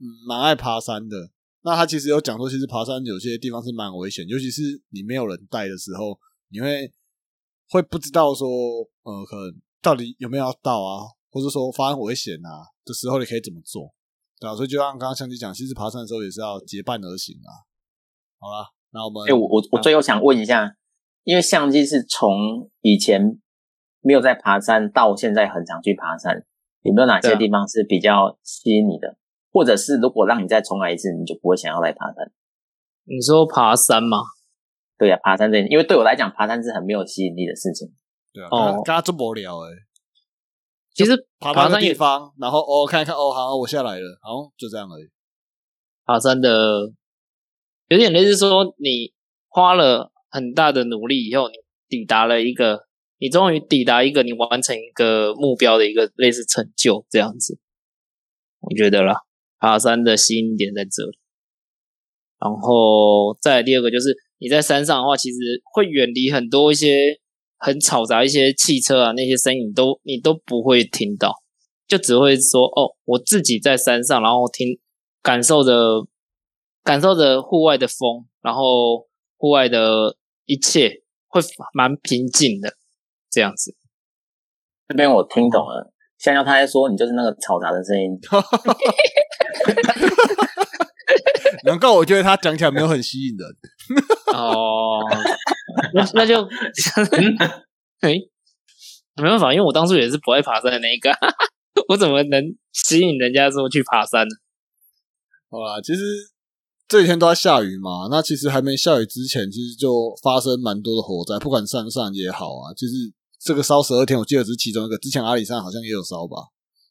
[0.00, 1.30] 嗯蛮爱爬山的。
[1.62, 6.18] 那他其实有讲说，其实爬山有些地方是蛮危险，尤其是你没有人带的时候，
[6.48, 6.90] 你会
[7.68, 8.48] 会不知道说，
[9.02, 13.92] 呃，可能到底有没有要到啊，或者说发生危险啊的时候，你可以怎么做？
[14.40, 17.52] 对啊，所以就像刚刚相机讲，其实爬山的时候也是要结伴而行啊。
[18.38, 20.74] 好啦，那我们哎、我我我最后想问一下，
[21.24, 23.38] 因为相机是从以前
[24.00, 26.42] 没有在爬山，到现在很常去爬山，
[26.80, 29.18] 有没有哪些地方是比较吸引你的？
[29.50, 32.30] 或者是如果让你再重来一次，你就不会想要来爬山？
[33.04, 34.18] 你说爬山吗？
[34.98, 37.88] 对呀、爬山这，因为对我来讲，爬山是很没有吸引力的事情。
[38.32, 39.70] 对啊，哦跟他跟他这么无聊哎、
[40.94, 45.08] 其实爬爬山也地方，然后哦看一看哦好，我下来了，好就这样而已。
[46.04, 46.92] 爬山的
[47.88, 49.12] 有点类似说，你
[49.48, 51.54] 花了很大的努力以后，你
[51.88, 52.86] 抵达了一个，
[53.18, 57.58] 你终于抵达一个你完成一个目标的一个类似成就这样子。
[58.60, 59.14] 我觉得啦，
[59.60, 61.18] 爬山的吸引点在这里。
[62.40, 65.36] 然后再来第二个就是你在山上的话，其实
[65.74, 67.20] 会远离很多一些
[67.58, 71.34] 很嘈杂一些汽车啊那些声音，都你都不会听到，
[71.86, 74.80] 就只会说哦，我自己在山上，然后听
[75.22, 76.06] 感受着
[76.82, 81.42] 感受着户外的风，然后户外的一切会
[81.74, 82.74] 蛮平静的
[83.30, 83.76] 这样子。
[84.88, 88.18] 这边我听懂了，香蕉他在说你就是那个嘈杂的声音，
[91.64, 93.48] 难怪我觉得他讲起来没有很吸引人。
[94.34, 95.00] 哦，
[95.94, 96.42] 那那就，
[98.00, 98.14] 哎，
[99.16, 101.10] 没办法，因为我当初也是不爱爬山的那一个，
[101.88, 104.34] 我怎么能吸引人家说去爬山呢？
[105.50, 106.00] 好啦，其实
[106.86, 112.92] 这几天都在下雨嘛，那其实还没下雨之前，其实就发生蛮多的火灾，不管山上也好啊，就是
[113.42, 116.36] 这个烧十二天，我记得只是其中一个，之前阿里山好像也有烧吧。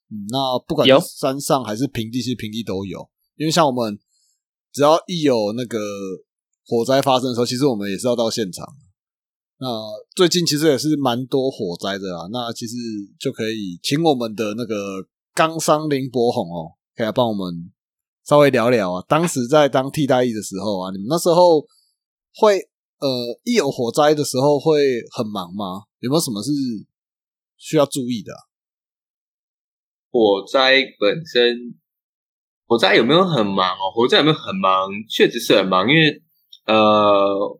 [0.09, 3.99] 嗯，那不管山上还是平地，其实平地都有，因为像我们
[4.73, 5.77] 只要一有那个
[6.65, 8.65] 火灾发生的时候，其实我们也是要到现场。
[9.59, 9.67] 那
[10.15, 12.75] 最近其实也是蛮多火灾的啦，那其实
[13.19, 17.69] 就可以请我们的那个冈商林博宏哦，可以来帮我们
[18.25, 19.03] 稍微聊聊啊。
[19.07, 21.59] 当时在当替代役的时候啊，你们那时候
[22.35, 22.57] 会
[22.99, 25.83] 呃一有火灾的时候会很忙吗？
[25.99, 26.51] 有没有什么是
[27.57, 28.31] 需要注意的、
[30.11, 31.75] 火灾本身，
[32.65, 33.91] 火灾有没有很忙哦？
[33.93, 34.89] 火灾有没有很忙？
[35.09, 36.21] 确实是很忙，因为
[36.65, 36.75] 呃，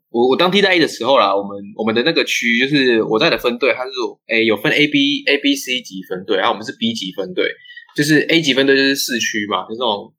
[0.10, 3.91] 我我当替代役的时候啦，我们我们的那个区就是我在的分队，它是
[4.28, 7.49] 诶有分 A B A B C 级分队，然后我们是 B 级分队，
[7.95, 10.13] 就是 A 级分队就是市区嘛，就是那种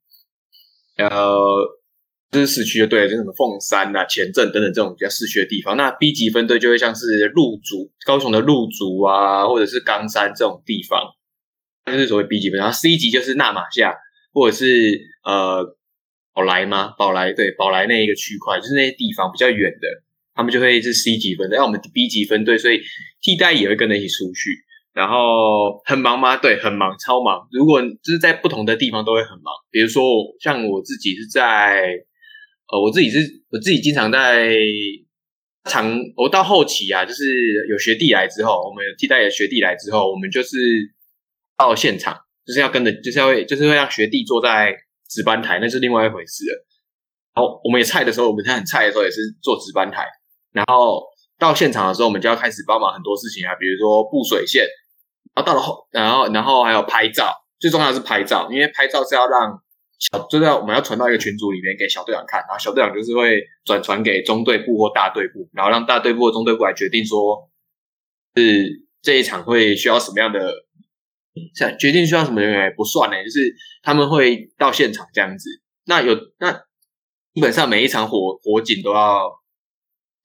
[0.97, 1.80] 呃
[2.31, 5.75] 就是市区就对，就是什么凤山啊、前镇等等这种比较市区的地方。
[5.75, 11.01] 那 B 级分队就会像是鹿竹、高雄的鹿竹啊，或者是冈山这种地方。
[11.85, 13.93] 就是所谓 B 级分，然后 C 级就是纳马夏
[14.33, 14.65] 或者是
[15.25, 15.75] 呃
[16.33, 16.93] 宝来吗？
[16.97, 19.87] 宝来对宝来那一个区块，就是那些地方比较远的，
[20.33, 22.79] 他们就会是 C 级分队，那我们 B 级分队，所以
[23.19, 24.63] 替代也会跟着一起出去。
[24.93, 26.37] 然后很忙吗？
[26.37, 27.47] 对，很忙，超忙。
[27.51, 30.03] 如果就是在不同的地方都会很忙，比如说
[30.39, 31.81] 像我自己是在
[32.71, 34.49] 呃，我自己是我自己经常在
[35.65, 37.25] 常，我到后期啊，就是
[37.69, 40.57] 有学弟来之后，我们有替代的学弟来之后，我们就是
[41.57, 44.73] 到现场，就是要跟着，就是要，就是会让学弟坐在
[45.09, 46.65] 值班台，那是另外一回事了。
[47.35, 50.05] 然后我们也菜的时候，我们很菜的时候也是坐值班台，
[50.53, 51.03] 然后
[51.37, 54.63] 到现场的时候，我们就要开始帮忙很多事情啊，比如说布水线，
[55.35, 59.61] 然后到了后，然后然后还有拍照，最重要是拍照，因为拍照是要让
[60.01, 67.47] 小，就是要我们要传到一个群组里面给小队长看，然后小队长就是会转传给中队部或大队部，然后让大队部或中队部来决定说，
[68.35, 70.51] 是这一场会需要什么样的，
[71.53, 75.49] 像决定需要什么人员不算呢，就是他们会到现场这样子。
[75.85, 76.51] 那有那
[77.33, 79.29] 基本上每一场火火警都要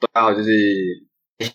[0.00, 0.50] 都要就是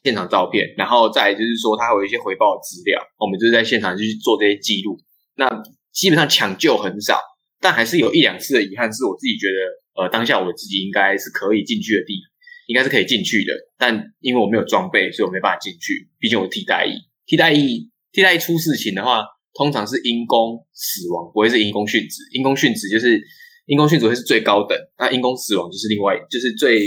[0.04, 4.96] 现场照片，然后再就是说他会有一些回报资料，我们就是在现场就去做这些记录。
[5.34, 7.20] 那基本上抢救很少，
[7.62, 12.26] 但还是有一两次的遗憾，是我自己觉得，呃，当下我自己应该是可以进去的地方，
[12.68, 16.10] 应该是可以进去的，但因为我没有装备，所以我没办法进去。
[16.20, 16.98] 毕竟我替代役，
[17.28, 22.24] 替代役，替代役出事情的话，通常是因公死亡，不会是因公殉职。
[22.34, 23.22] 因公殉职就是
[23.68, 26.80] 因公殉职会是最高等，那因公死亡就是另外，就是最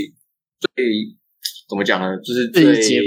[0.59, 0.85] 最
[1.69, 2.17] 怎么讲呢？
[2.25, 3.01] 就是最最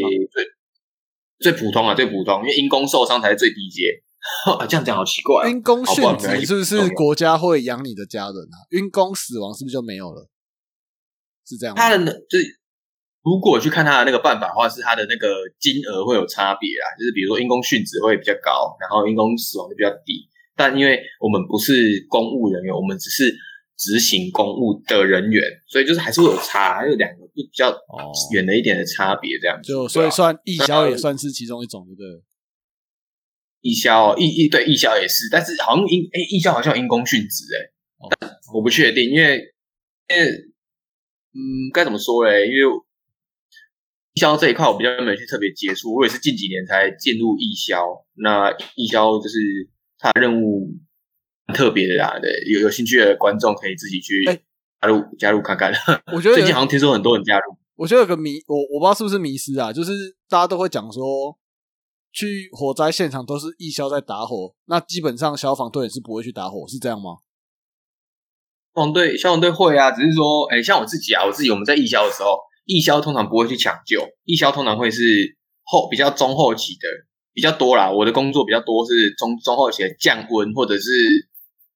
[1.40, 4.04] 最普通啊，最普通，因为因公受伤才是最低阶。
[4.46, 5.50] 啊， 这样讲好奇怪、啊。
[5.50, 8.58] 因公殉职是不是国家会养你的家人啊？
[8.72, 10.30] 因公死亡是不是就没有了？
[11.46, 11.82] 是这样吗？
[11.82, 12.60] 他的呢，就是
[13.24, 15.28] 如果去看他的那个办法的话，是他的那个
[15.60, 20.28] 金额会有差别啊，就是比如说因公殉职会比较高，然后因公死亡就比较低。
[20.56, 23.36] 但因为我们不是公务人员，我们只是
[23.78, 29.68] 执行公务的人员，所以就是还是会有差，还有两个比较哦远的一点的差别，这样子。
[29.68, 32.24] 就所以算义消也算是其中一种，对不对？
[33.68, 37.60] 义消义义对义消也是，但是好像因诶义消好像因公殉职诶，
[38.00, 39.42] 哦但我不确定，因为
[40.08, 40.32] 因为
[41.34, 42.46] 嗯该怎么说嘞？
[42.48, 42.60] 因为
[44.14, 47.84] 义消这一块我比较没有去特别接触，我也是近几年才进入义消。
[48.16, 49.38] 那义消就是
[50.00, 50.74] 它的任务
[51.48, 54.40] 很特别的啦，对，有有兴趣的观众可以自己去哎
[54.82, 55.72] 加入、加入看看。
[56.14, 59.92] 我觉得 最近好像听说很多人加入，我觉得有个迷，我我不知道是不是迷失啊，就是
[60.30, 61.38] 大家都会讲说，
[62.12, 67.18] 去火灾现场都是义消在打火，那基本上消防队也是不会去打火，是这样吗？
[68.74, 75.02] 消防队消防队会啊，只是说，哎，像我自己啊，我自己我们在义消的时候，义消通常不会去抢救，义消通常会是
[75.64, 76.88] 后比较中后期的
[77.34, 77.92] 比较多啦。
[77.92, 80.90] 我的工作比较多是中中后期的降温，或者是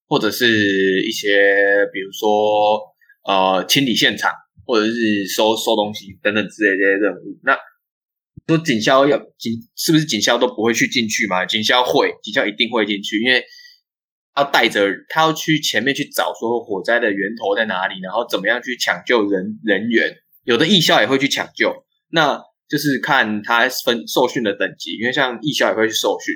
[0.07, 1.29] 或者是一些
[1.93, 2.79] 比如说
[3.25, 4.31] 呃清理现场，
[4.65, 7.37] 或者是收收东西等等之类这些任务。
[7.43, 7.57] 那
[8.47, 11.45] 说警消要警是不是警消都不会去进去嘛？
[11.45, 13.43] 警消会，警消一定会进去，因为
[14.35, 20.15] 要带着他要去前面去找说火灾的源头在哪里，然后怎么样去抢救人人员。
[20.43, 21.71] 有的义消也会去抢救，
[22.09, 26.33] 那就是看他分受训的等级，因为像义消也会去受训，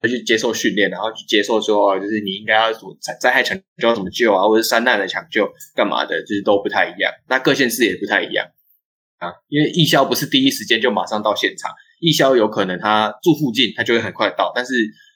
[0.00, 7.12] 会去接受训练，然后去接受说，就是你应该要怎么灾害抢救怎么救啊，或者是山难的抢救干嘛的，就是都不太一样。
[7.28, 8.46] 那各县市也不太一样
[9.18, 14.74] 啊，因为义消不是第一时间就马上到现场，义消有可能他住附近，他就会很快到，但是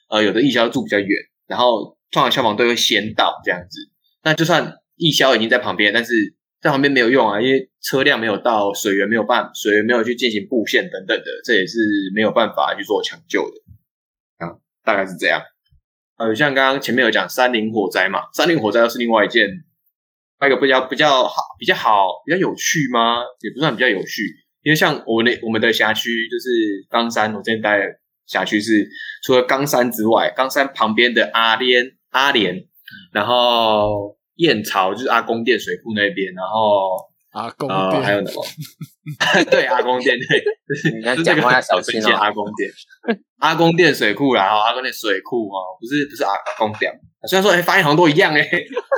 [0.09, 1.09] 呃，有的义消住比较远，
[1.47, 3.79] 然后通常消防队会先到这样子。
[4.23, 6.13] 那就算义消已经在旁边，但是
[6.59, 11.77] 在旁边没有用啊，因为车辆没有到，水源没有办，水源没有去进行布线等等的，这也是
[12.13, 15.41] 没有办法去做抢救的啊，大概是这样。
[16.17, 19.47] 呃，像刚刚前面有讲山林火灾嘛，山林火灾又是另外一件，
[20.41, 23.19] 那个比较比较好、比较好、比较有趣吗？
[23.41, 24.23] 也不算比较有趣，
[24.63, 26.49] 因为像我们的我们的辖区就是
[26.89, 27.85] 冈山，我现在待
[28.25, 28.89] 辖区是
[29.23, 32.55] 除了冈山之外，冈山旁边的阿莲阿莲，
[33.13, 36.89] 然后燕巢就是阿公殿水库那边，然后
[37.31, 38.43] 阿公呃店还有什么？
[39.49, 42.69] 对，阿公店对，是你看就是这个讲话要小心哦很阿公店，
[43.39, 46.91] 阿公店水库啦，哈，阿公店水库哦，不是不是阿阿公店。
[47.29, 48.41] 虽然说哎，发音好像都一样哎，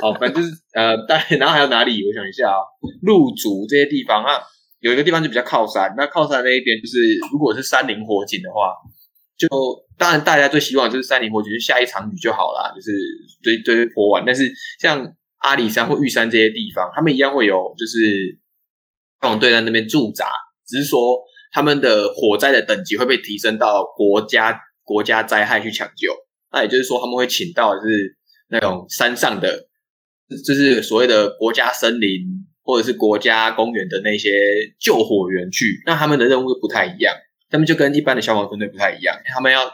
[0.02, 2.02] 好，反正就是呃， 当然，然后还有哪里？
[2.06, 2.58] 我想一下啊，
[3.02, 4.40] 鹿竹这些地方啊，
[4.80, 6.96] 有一个地方就比较靠山，那靠山那一边就是
[7.30, 8.72] 如果是山林火警的话，
[9.36, 9.46] 就
[9.98, 12.92] 当然大家最希望就是山林火警就下一场雨就好啦，就是
[13.42, 14.24] 堆堆火完。
[14.26, 15.06] 但是像
[15.44, 18.38] 阿里山或玉山这些地方，他们一样会有就是
[19.20, 20.26] 消防队在那边驻扎，
[20.66, 21.20] 只是说
[21.52, 26.14] 他们的火灾的等级会被提升到国家国家灾害去抢救。
[26.50, 28.16] 那也就是说，他们会请到就是
[28.48, 29.68] 那种山上的，
[30.46, 32.20] 就是所谓的国家森林
[32.62, 34.30] 或者是国家公园的那些
[34.80, 35.82] 救火员去。
[35.84, 37.14] 那他们的任务就不太一样，
[37.50, 39.68] 他们就跟一般的消防分队不太一样，他们要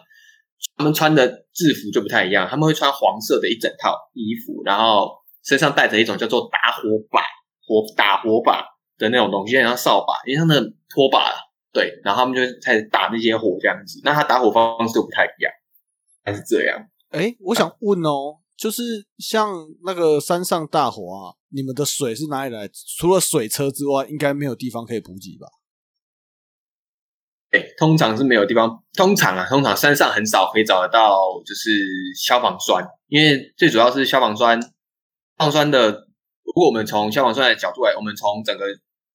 [0.76, 7.20] 他们穿的制服就不太一样，他们会穿黄色的一整套衣服，然后身上带着一种叫做打火把、
[7.66, 8.64] 火打火把
[8.98, 11.36] 的那种东西，有点像扫把，有点像那个拖把啦。
[11.72, 14.00] 对，然后他们就开始打那些火这样子。
[14.04, 15.52] 那他打火方式不太一样，
[16.24, 16.78] 还是这样。
[17.10, 18.82] 哎，我想问哦，就是
[19.18, 19.52] 像
[19.84, 22.68] 那个山上大火啊，你们的水是哪里来？
[22.98, 25.46] 除了水车之外，应该没有地方可以补给吧？
[27.52, 31.70] 哎，通常是没有地方，通常啊，通常山上很少可以找得到，就是
[32.16, 34.60] 消防栓，因为最主要是消防栓，
[35.40, 35.90] 消防栓的，
[36.44, 38.66] 如果我们从消防栓的角度来，我们从整个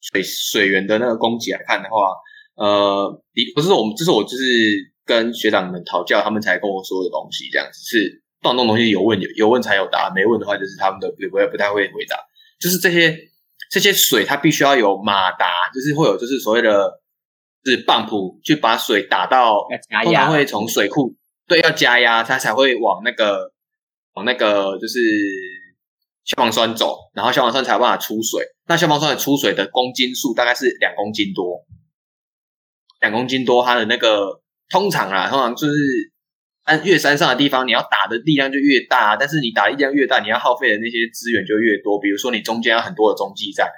[0.01, 2.13] 水水源的那个供给来看的话，
[2.55, 4.43] 呃，你不是我们，这是我就是
[5.05, 12.17] 跟学长们讨教，他们才跟我说的东西，这样子是这种东西有问有有问才有答，没问的话就是他们的不不不太会回答，
[12.59, 13.15] 就是这些
[13.69, 17.01] 这些水它必须要有马达，就是会有就是所谓的。
[17.67, 21.15] 是泵浦去把水打到，要加压通常会从水库
[21.47, 23.51] 对要加压，它才会往那个
[24.13, 24.99] 往那个就是
[26.25, 28.43] 消防栓走，然后消防栓才有办法出水。
[28.67, 31.63] 那消防栓的出水的公斤数大概是两公斤多，
[32.99, 35.73] 两公斤多，它的那个通常啊，通常就是
[36.63, 41.99] 按越山上的地方，你要打的力量就越大，但是你打的力量越大，你要耗费的那些资源就越多。
[42.01, 43.69] 比如说你中间有很多的中继站。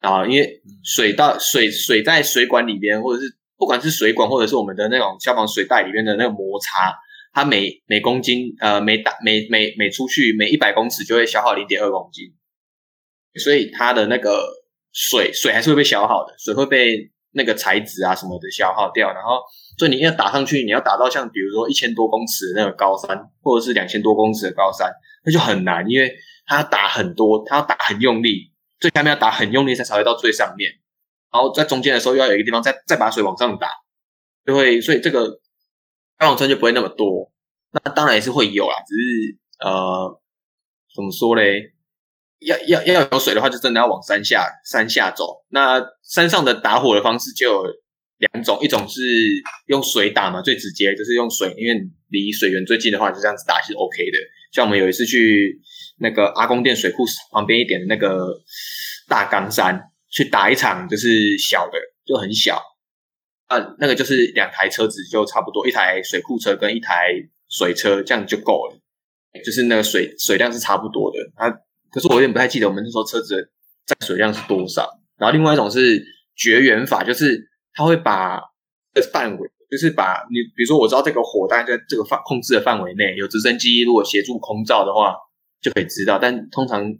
[0.00, 6.94] 啊，因为水到水水在水管里边，或者是不管是水管，或者是我们的那种消防水袋里面的那个摩擦，
[7.34, 12.32] 它每每公斤呃每打每每每出去每一百公尺就会消耗零点二公斤，
[13.34, 14.48] 所以它的那个
[14.92, 19.40] 水水还是会被消耗的，水会被那个材质啊什么的消耗掉，然后
[19.76, 24.90] 所以你要打上去，你要打到像比如说一千多公尺的那个高山，或者是两千多公尺的高山，
[25.26, 26.10] 那就很难，因为
[26.46, 28.52] 它打很多，它要打很用力。
[28.80, 30.70] 最下面要打很用力才才会到最上面，
[31.32, 33.68] 然后在中间的时候又要有一个地方再再把水往上打，
[34.44, 35.40] 就会所以这个
[36.18, 37.30] 消防栓就不会那么多。
[37.72, 40.20] 那当然也是会有啦，只是呃
[40.94, 41.72] 怎么说嘞？
[42.40, 45.44] 要要要有水的话，就真的要往山下山下走。
[45.48, 47.64] 那山上的打火的方式就有
[48.18, 49.00] 两种，一种是
[49.66, 54.18] 用水打嘛，最直接就是用水，因为离水源最近的话，就这样子打是 OK 的。
[54.52, 55.58] 像我们有一次去
[55.98, 58.28] 那个阿公店水库旁边一点的那个
[59.08, 62.60] 大冈山去打一场，就是小的，就很小，
[63.46, 67.12] 啊，那个就是两台车子就差不多，一台水库车跟一台
[67.48, 68.76] 水车这样就够了，
[69.44, 71.18] 就是那个水水量是差不多的。
[71.36, 71.50] 啊，
[71.90, 73.50] 可是我有点不太记得我们那时候车子
[73.86, 74.88] 载水量是多少。
[75.18, 78.40] 然后另外一种是绝缘法，就是它会把
[79.12, 79.50] 范围。
[79.70, 85.16] 就是把你，比如说我知道这个火大概在这个范控制的范围内，有直升机如果协助空照的话，
[85.60, 86.16] 就可以知道。
[86.16, 86.94] 但通常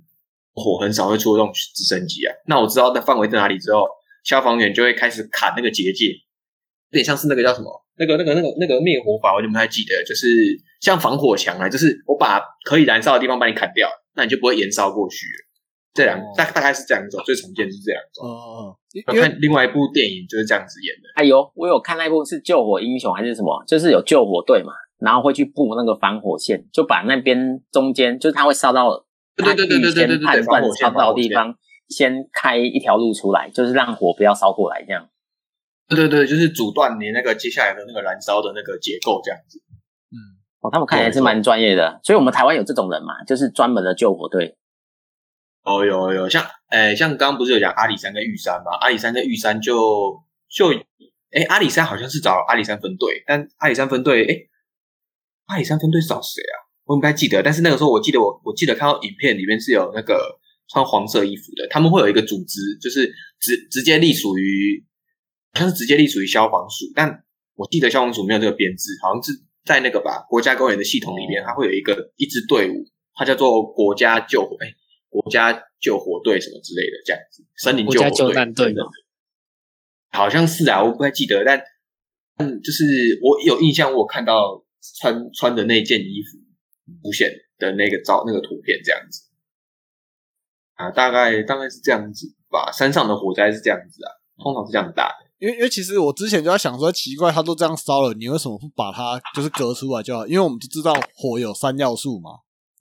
[0.55, 2.35] 火很少会出动直升机啊。
[2.49, 3.87] 那我知道那范围在哪里之后，
[4.25, 6.17] 消防员就会开始砍那个结界，
[6.91, 10.27] 有点像是那个叫什么，那个那个那个那个灭火法，我就不太记得，就是
[10.81, 15.45] 像防火墙啊，就是我把可以燃烧的地方把你砍掉，那你就不会延烧过去了。
[15.95, 18.27] 这两大大概是这样走，最常见是这样走。
[18.27, 18.77] 哦，
[19.07, 21.03] 我看另外一部电影就是这样子演的。
[21.15, 23.63] 哎呦，我有看那部是救火英雄还是什么？
[23.65, 28.91] 就是有救火队嘛，然后会去布那个防火线，就把那边中间就是它会烧到，
[29.37, 31.55] 对对对对对对对，判断烧到的地方，
[31.89, 35.09] 先开一条路出来，就是让火不要烧过来这样。
[35.89, 39.61] 对对对，就是阻断你那个接下来的那个燃烧的那个结构这样子。
[40.11, 40.17] 嗯，
[40.61, 44.57] 哦，他们看起来是蛮专业的，所以我们台湾有这种人嘛，就是专门的救火队。
[45.63, 48.77] 哦，有有，像，诶，像刚刚不是有讲阿里山跟玉山嘛？
[48.81, 50.15] 阿里山跟玉山就
[50.49, 50.69] 就，
[51.33, 54.49] 诶，阿里山好像是找阿里山分队，但阿里山分队，诶，
[55.47, 56.55] 阿里山分队找谁啊？
[56.85, 57.43] 我不太记得。
[57.43, 63.11] 但是那个时候，我记得我我记得看到影片里面是有那个穿黄色衣服的，他们会有一个组织，就是
[63.41, 64.94] 直直接隶属于好
[65.61, 67.25] 像是直接隶属于消防署，但
[67.55, 69.33] 我记得消防署没有这个编制，好像是
[69.65, 72.85] 在那个吧国家公园的系统里面，它会有一个一支队伍，
[73.15, 74.75] 它叫做国家救火，哎，
[75.09, 78.85] 国家救火队什么之类的这样子，森林救火队救难队嘛，
[80.11, 81.63] 好像是啊，我不太记得，但
[82.39, 82.85] 嗯，就是
[83.23, 84.65] 我有印象，我看到
[85.01, 86.39] 穿穿的那件衣服
[87.05, 89.31] 出现的那个照那个图片这样子
[90.75, 92.73] 啊，大概大概是这样子吧。
[92.73, 94.11] 山上的火灾是这样子啊，
[94.43, 95.24] 通常是这样打的。
[95.45, 100.27] 因为因为其实我之前就在想说，奇怪，他都这样烧了，你为什么不把它就是隔出来就好？
[100.27, 102.31] 因为我们就知道火有三要素嘛，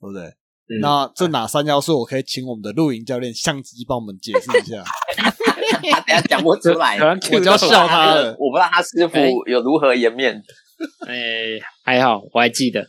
[0.00, 0.22] 对不对？
[0.24, 1.98] 嗯那这哪三要素？
[1.98, 4.82] 我可以请我们的露营教练相机帮我们解释一下。
[5.92, 8.30] 他等下讲不出来，可能我就要笑他了。
[8.38, 10.42] 我不知道他师傅哎有如何颜面。
[11.06, 12.88] 哎，还好，我还记得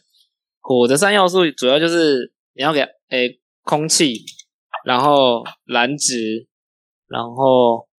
[0.62, 3.30] 火的三要素主要就是你要给哎
[3.64, 4.24] 空气，
[4.86, 6.48] 然后燃脂，
[7.10, 7.95] 然后你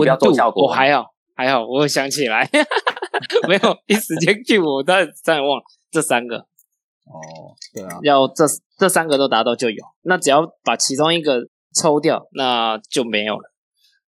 [0.00, 0.16] 不要。
[0.16, 2.48] 做效果我还好，还好，我有想起来，
[3.46, 8.44] 没有一时间 Q 我，但真的忘了这三个，哦，对啊，要这
[8.78, 11.40] 这三个都达到就有，那只要把其中一个
[11.74, 13.52] 抽掉，那就没有了，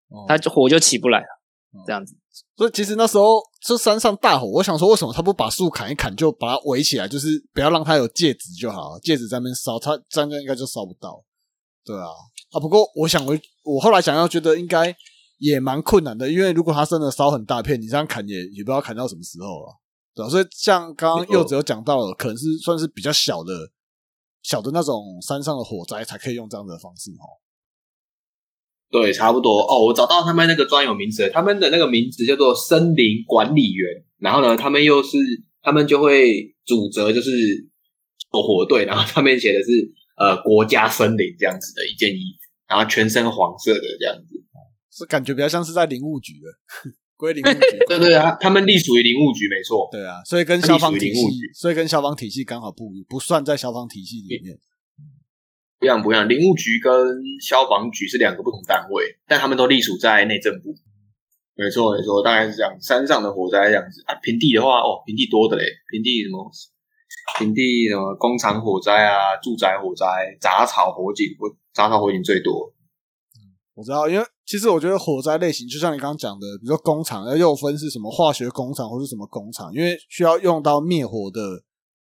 [0.09, 1.27] 哦它就火就起不来了，
[1.85, 2.15] 这样子。
[2.55, 11.23] 所以其实那时候这山上大火，我想说，为什么他不把树砍一砍，就把它围起来，就是不要让它有戒指就好了，戒指在那边烧，它这样应该就烧不到。
[11.85, 12.07] 对啊，
[12.51, 14.93] 啊，不过我想我我后来想要觉得应该
[15.39, 19.79] 也蛮困难的，因为如果它真的烧很大片，你这样砍也也不知道砍到什么时候了。
[20.13, 23.71] 对啊，所以像刚刚柚子有讲到了，可能是算是比较小的
[24.43, 27.39] 小的那种山上的火灾才可以用这样的方式哦。
[28.91, 29.85] 对，差不多哦。
[29.85, 34.03] 我找到他们那个专有名词，他们的那个名字叫做森林管理员。
[34.17, 35.17] 然后呢，他们又是
[35.61, 37.31] 他们就会主责就是
[38.31, 39.69] 救火队，然后上面写的是
[40.17, 44.38] 呃国家森林这样子的一件衣服，然后全身黄色的这样子。
[44.91, 46.47] 是感觉比较像是在林务局的，
[47.15, 47.59] 归林务局。
[47.87, 49.87] 对对啊，他们隶属于林务局，没错。
[49.91, 51.21] 对啊，所以跟消防体系
[51.53, 54.57] 所以跟消防体系刚好不不算在消防体系里面。
[55.79, 56.91] 不一样不一样，林务局跟
[57.39, 60.75] 消防局是两个不同单位，但他们都隶属在内政部。
[61.55, 62.73] 没错没错，大概是这样。
[62.81, 66.51] 山上的火灾这样子啊，平地的话哦，平地多的嘞，平地什么
[67.37, 70.05] 平地什么工厂火灾啊，住宅火灾、
[70.39, 72.73] 杂草火警，我杂草火警最多。
[73.73, 81.61] 我知道，因为其实我觉得火灾类型，就像你刚刚讲的，比如说工厂，又分是什么化学工厂或是什么工厂，因为需要用到灭火的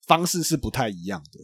[0.07, 1.41] 方式是不太一样的，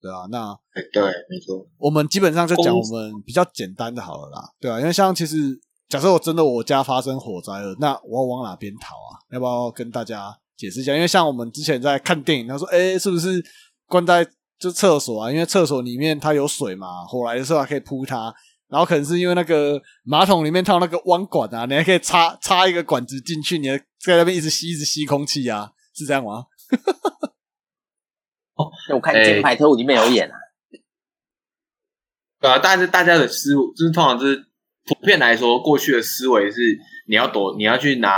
[0.00, 1.66] 对啊，那哎，对，没错。
[1.76, 9.18] 我们基本上就讲我们比较简单的好了啦，对啊，因为像其实假设我真的我家发生火灾了，那我要往哪边逃啊？
[9.32, 10.94] 要不要跟大家解释一下？
[10.94, 13.44] 因为像我们之前在看电影，他说，哎、是不是
[13.88, 14.24] 关在
[14.56, 15.32] 就厕所啊？
[15.32, 18.32] 因为厕所里面它有水嘛，火来的时候还可以扑它。
[18.68, 26.44] 然后可能是因为那个马桶里面它有那个弯管啊，你还可以插插一个管子进去，你还在那边一直吸一直吸空气啊，是这样吗？
[28.56, 30.34] 哦我看哎《金牌特务》里面有演啊，
[32.40, 34.44] 对啊，但是大家的思路就是通常就是
[34.84, 38.10] 普遍来说，过去的思维是你要躲，你要去拿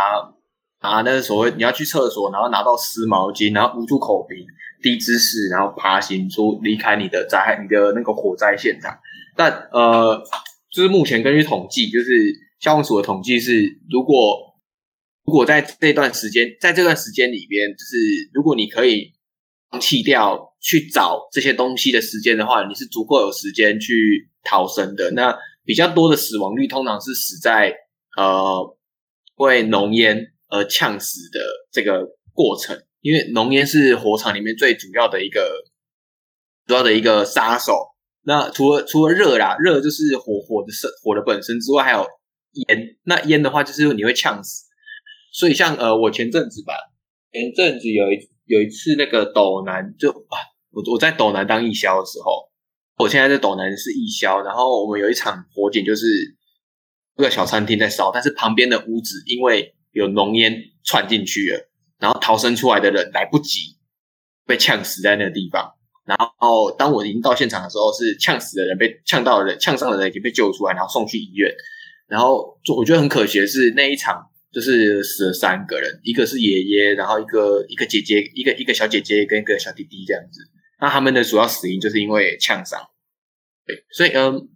[0.83, 4.47] 拿那个所谓你要去厕所，然后拿到湿毛巾，然后捂住口鼻，
[4.83, 8.99] 低姿势，然后爬行出离开你的灾害，你的那个火灾现场。
[9.41, 10.23] 但呃，
[10.71, 12.13] 就是目前根据统计，就是
[12.59, 14.39] 消防署的统计是，如果
[15.25, 17.97] 如果在这段时间，在这段时间里边，就是
[18.35, 19.15] 如果你可以
[19.71, 25.11] 放弃掉去找这些东西的时间的话，你是足够有时间去逃生的。
[25.13, 25.35] 那
[25.65, 27.75] 比较多的死亡率通常是死在
[28.19, 28.77] 呃
[29.37, 31.41] 为浓烟而呛死的
[31.73, 35.65] 这个过程，因为浓烟是火场里面最主要的一个
[36.67, 37.90] 主要的一个杀手。
[38.23, 42.07] 那除了除了热啦，热就是火火的生火的本身之外，还有
[42.69, 42.97] 烟。
[43.05, 44.65] 那烟的话，就是你会呛死。
[45.33, 46.75] 所以像呃，我前阵子吧，
[47.33, 50.37] 前阵子有一有一次那个斗南就啊，
[50.71, 52.51] 我我在斗南当义消的时候，
[52.99, 56.07] 我现在在斗南是义消，然后我们有一场火警，就是
[57.17, 60.55] 那个小餐厅在烧，但是旁边的屋子因为有浓烟
[60.85, 63.79] 窜进去了，然后逃生出来的人来不及，
[64.45, 65.75] 被呛死在那个地方。
[66.19, 71.49] 然后当我已经到现场的时候，是呛死的人被呛到的人，呛伤的人已经被救出来，然后送去医院。
[72.09, 74.21] 然后就我觉得很可惜的是，那一场
[74.53, 80.41] 就是死了三个人，一个是爷爷，然后一个一个姐姐，一个一个小姐姐跟一个小弟弟这样子。
[80.81, 82.81] 那他们的主要死因就是因为呛伤。
[83.65, 84.49] 对，所以嗯，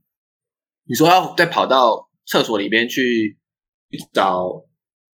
[0.88, 3.38] 你说要再跑到厕所里边去
[4.12, 4.64] 找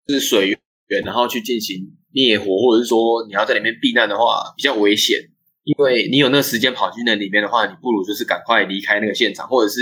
[0.07, 5.19] 就是水源，然后去进行灭火，或者是说你要在里面避难的话，比较危险。
[5.63, 9.81] 因为你有那个时间跑去那里面的话，你不如就是赶快离开那个现场，或者是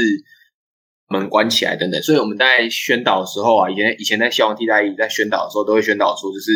[1.07, 2.01] 门关起来等等。
[2.01, 6.51] 所以我们在宣导的时候啊，以前以前在消防替代役在宣导的时候，都会宣导说，就是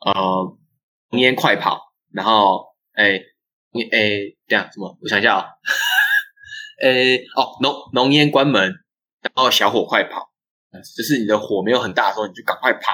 [0.00, 0.12] 呃
[1.10, 1.80] 浓烟快跑，
[2.12, 3.20] 然后哎
[3.72, 4.96] 你哎这样什么？
[5.02, 5.46] 我想一下啊、
[6.82, 8.62] 诶 哦浓浓烟关门，
[9.22, 10.30] 然后小火快跑，
[10.96, 12.92] 就是你的火没有很大的时候，你就赶快跑。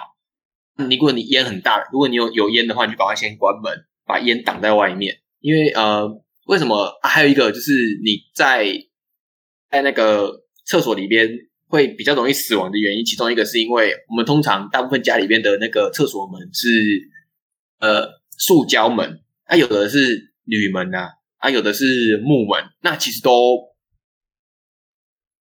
[0.76, 5.21] 如果你烟很大，如果你有有烟的话，你就赶快先关门，把烟挡在外面。
[5.43, 6.09] 因为呃，
[6.47, 7.72] 为什么、还有一个就是
[8.03, 8.64] 你在
[9.68, 10.32] 在那个
[10.64, 11.28] 厕所里边
[11.66, 16.68] 会比较容易死亡的原因，其中一个是因为我们通常大部分家里边的那个厕所门是
[17.80, 23.32] 呃塑胶门，它、有的是铝门呐、啊，有的是木门，那其实都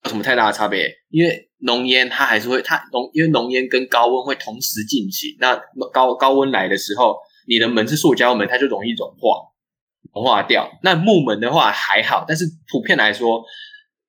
[0.03, 5.55] 有什么太大的差别，因为浓烟它还是会它浓，因为浓烟跟高温会同时进行，那
[5.93, 9.50] 高高温来的时候，你的门是塑胶门，它就容易融化
[10.13, 10.69] 融化掉。
[10.83, 13.43] 那木门的话还好，但是普遍来说，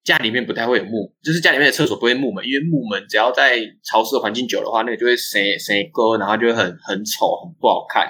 [0.04, 8.08] 家里面不太会有木，就是家里面的厕所不会木门，因为木门只要在潮湿的环境久的话，那个就会生生割，然后就会很很丑，很不好看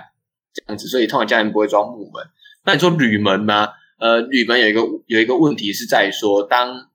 [0.54, 2.24] 这样子，所以通常家里面不会装木门。
[2.64, 3.68] 那你说铝门吗？
[3.98, 6.88] 呃，铝门有一个有一个问题是在于说，当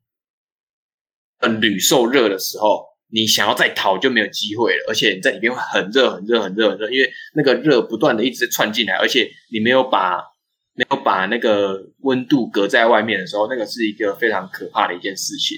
[1.61, 10.21] 铝受热的时候，你想要再逃就没有机会了，而且你在里面会很热、很热、很热、很热，因为那个热不断的一直窜进来，而且你没有把
[10.77, 15.57] 没有把那个温度隔在外面的时候，那个是一个非常可怕的一件事情。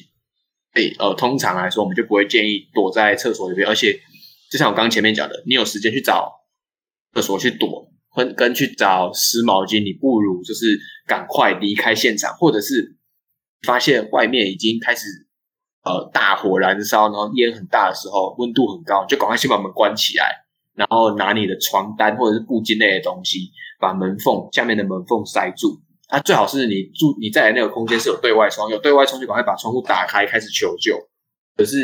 [0.73, 3.99] 所以呃，通常来说，我们就不会建议躲在厕所里面，而且
[4.49, 6.31] 就像我刚前面讲的，你有时间去找
[7.13, 12.95] 厕所去躲，跟跟去找湿毛巾，你不如就是赶快离开现场，或者是
[13.63, 15.07] 发现外面已经开始
[15.83, 20.45] 呃大火燃烧，然后烟很大的时候，温度很高，就赶快先把门关起来，
[20.75, 25.81] 然后拿你的床单或者是布巾类的东西，把门缝下面的门缝塞住。
[26.09, 30.97] 啊，最好是你住你在那个空间是有对外窗，有对外窗就赶快把窗户打开，开始求救。
[31.55, 31.77] 可是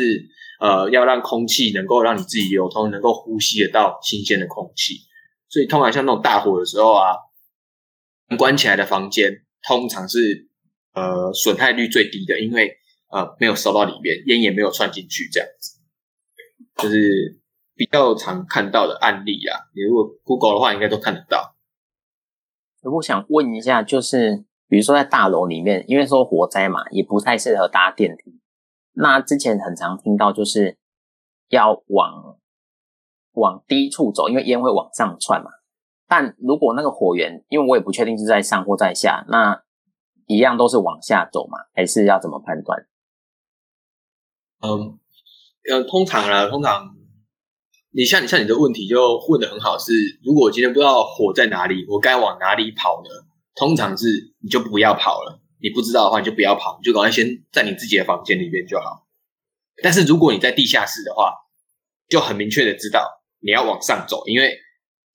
[0.58, 4.94] 呃，要让空气能够让你自己流通，能够呼吸得到新鲜的空气。
[5.48, 7.14] 所以通常像那种大火的时候啊，
[8.36, 10.48] 关起来的房间通常是
[10.92, 12.76] 呃损害率最低的，因为
[13.12, 15.78] 呃没有烧到里面，烟也没有窜进去，这样子，
[16.82, 17.40] 就是
[17.76, 19.60] 比较常看到的案例啊。
[19.72, 21.55] 你如果 Google 的话，应该都看得到。
[22.92, 28.40] 我想问一下，就是比如说在大楼里面，因为说火灾嘛，也不太适合搭电梯。
[28.92, 30.78] 那之前很常听到，就是
[31.48, 32.38] 要往
[33.32, 35.50] 往低处走，因为烟会往上窜嘛。
[36.08, 39.62] 但如果那个火源，因为我也不确定是在上或在下，那
[40.26, 42.86] 一样都是往下走嘛，还是要怎么判断？
[44.62, 44.98] 嗯，
[45.70, 46.95] 呃，通常啦，通常
[47.90, 53.10] 你像你像你的问题就问的很好，是如果我今天不知道火在哪里，我该往哪里跑呢？
[53.54, 54.06] 通常是
[54.42, 59.06] 你就不要跑了，你不知道的话你就不要跑，你就赶快先在你自己的房间里面就好。
[59.82, 61.32] 但是如果你在地下室的话，
[62.08, 63.08] 就很明确的知道
[63.40, 64.58] 你要往上走，因为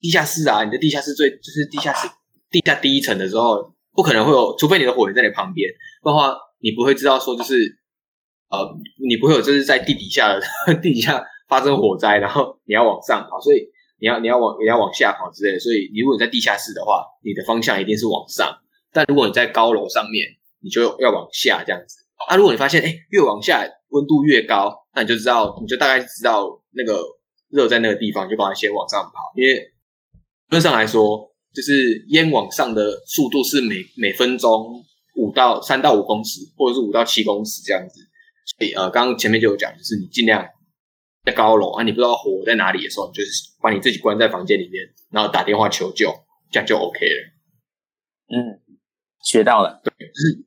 [0.00, 2.08] 地下室啊，你的地下室最就是地下室
[2.50, 5.70] 地下第一层的时候，不可能会有，除非你的火源在你旁边，
[6.02, 7.54] 不然话你不会知道说就是
[8.50, 8.58] 呃，
[9.08, 10.40] 你不会有就是在地底下的
[10.82, 13.68] 地底下发生火灾，然后你要往上跑，所以
[14.00, 15.60] 你要你要往你要往下跑之类的。
[15.60, 18.48] 所以你如果在地下室的话，你的方向一定是往上；
[18.90, 20.26] 但如果你在高楼上面，
[20.62, 21.98] 你就要往下这样子。
[22.26, 27.04] 啊，如果你发现哎越往下温度越高，那你就知道你就大概知道那个
[27.50, 29.12] 热在那个地方，就把它先往上跑。
[29.36, 29.68] 因为理
[30.48, 34.82] 论上来说，就是烟往上的速度是每每分钟
[35.16, 38.00] 五到三到五公尺，或者是五到七公尺这样子。
[38.56, 40.42] 所以呃，刚刚前面就有讲，就是你尽量
[41.24, 46.12] 在高楼啊，你不知道火在哪里的时候，你就是把你自己关在房间里面，然后打电话求救，
[46.50, 47.32] 这样就 OK 了。
[48.34, 48.60] 嗯，
[49.22, 49.80] 学到了。
[49.84, 50.44] 对就是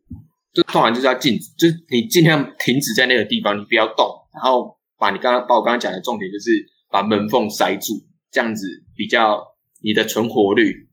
[0.53, 6.51] 就通常就是要静止，就是你尽量停止在那个地方，你不要动，然后把你刚刚把我刚刚讲的重点就是
[6.89, 7.93] 把门缝塞住，
[8.29, 9.41] 这样子比较
[9.81, 10.89] 你的存活率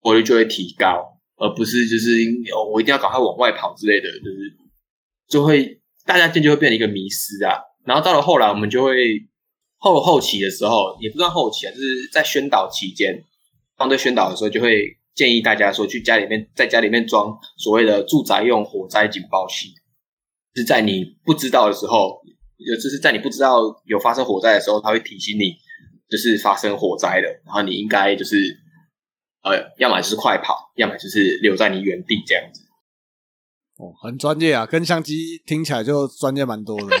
[0.00, 2.10] 活率就会提高，而不是就是
[2.54, 4.56] 哦我一定要赶快往外跑之类的，就是
[5.28, 7.60] 就会大家渐就会变成一个迷失啊。
[7.86, 9.26] 然后到了后来，我们就会
[9.78, 13.24] 后后期的时候，也不算后期啊，就是在宣导期间，
[13.78, 14.98] 方队宣导的时候就会。
[15.16, 19.72] 建议大家说，去家里面，在家里面装所谓的住宅用火灾警报器，
[20.54, 22.20] 是在你不知道的时候，
[22.58, 25.56] 就是在你不知道有发生火灾的时候，它会提醒你，
[26.10, 28.58] 就是发生火灾了，然后你应该就是
[29.42, 32.60] 呃，要么就是快跑，要么就是留在你原地这样子。
[33.78, 36.96] 哦，很专业啊，跟相机听起来就专业蛮多的。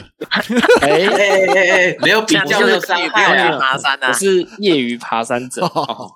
[0.82, 3.58] 哎哎哎哎哎，没有比较，没有伤不要去害啊。
[3.58, 4.12] 爬山啊我！
[4.12, 6.10] 是业余爬山者，哦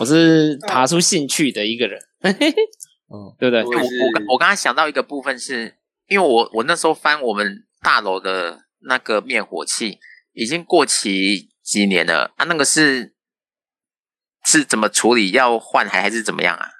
[0.00, 1.98] 我是爬出兴趣的一个人，
[3.06, 3.62] 哦， 对不对？
[3.62, 5.76] 我我我刚才想到一个部分是，
[6.08, 10.00] 因为我我那时候翻我们大楼的那个灭火器
[10.32, 13.14] 已经过期几年了啊，那个是
[14.44, 15.30] 是怎么处理？
[15.30, 16.70] 要换还还是怎么样啊？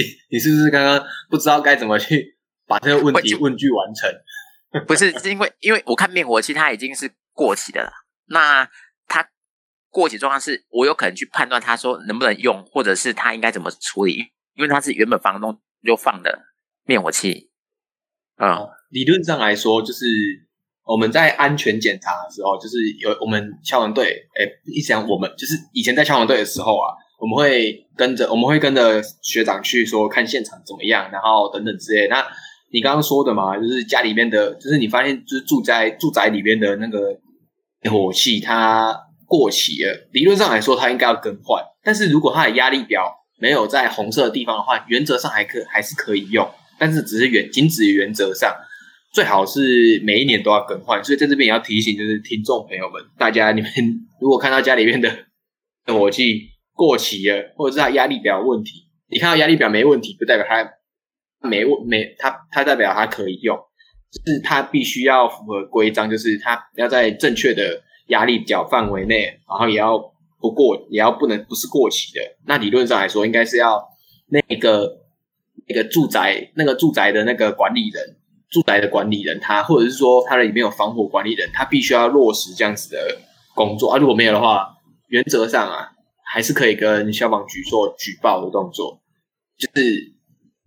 [0.00, 2.36] 你你是不是刚刚不知道该怎么去
[2.66, 4.10] 把这个问题问句完成？
[4.86, 7.90] 不是，是因为因为我看灭火器它已经是过期的了，
[8.26, 8.68] 那
[9.06, 9.28] 它
[9.90, 16.46] 过期状况是我有可能去判断它说能不能用，或者是它应该怎么处理，因为它是原本房东就放的
[16.84, 17.50] 灭火器，
[18.36, 18.68] 嗯。
[18.90, 20.04] 理论上来说，就是
[20.84, 26.90] 我们在安全检查的时候，就是有我们消防队，哎，一想我们就是以前在消防队的时候啊，
[27.20, 32.08] 我们会跟着我们会跟着学长去说看现场怎么样，然后等等之类。
[32.08, 32.26] 那
[32.72, 36.98] 你刚刚说的嘛，就是家里面的，就是你发现就是住在住宅里面的那个
[37.82, 38.96] 灭火器它
[39.26, 46.48] 过期了，理论上来说它应该要更换，但是如果它的压力表没有在红色的地方的话，原则上还可还是可以用，
[46.78, 48.54] 但是只是原仅止于原则上。
[49.12, 53.68] 最好是每一年都要更换，所以在这边也要提醒，就是听众朋友们，大家你们
[54.22, 55.10] 如果看到家里面的
[55.86, 56.42] 火器
[56.80, 60.66] 过期了，或者是它压力表有问题，你看到压力表没问题，不代表它
[61.46, 63.54] 没问没它它代表它可以用，
[64.24, 69.98] 是它必须要符合规章，就是它要在正确的压力表范围内，然后也要
[70.40, 72.20] 不过也要不能不是过期的。
[72.46, 73.86] 那理论上来说，应该是要
[74.28, 75.02] 那个
[75.68, 78.16] 那个住宅那个住宅的那个管理人。
[78.50, 83.16] 住宅的管理人，他或者是说他的里面有防火管理人，他必须要落实这样子的
[83.54, 83.96] 工作啊。
[83.96, 84.74] 如果没有的话，
[85.06, 85.92] 原则上啊，
[86.32, 89.02] 还是可以跟消防局做举报的动作。
[89.58, 90.14] 就是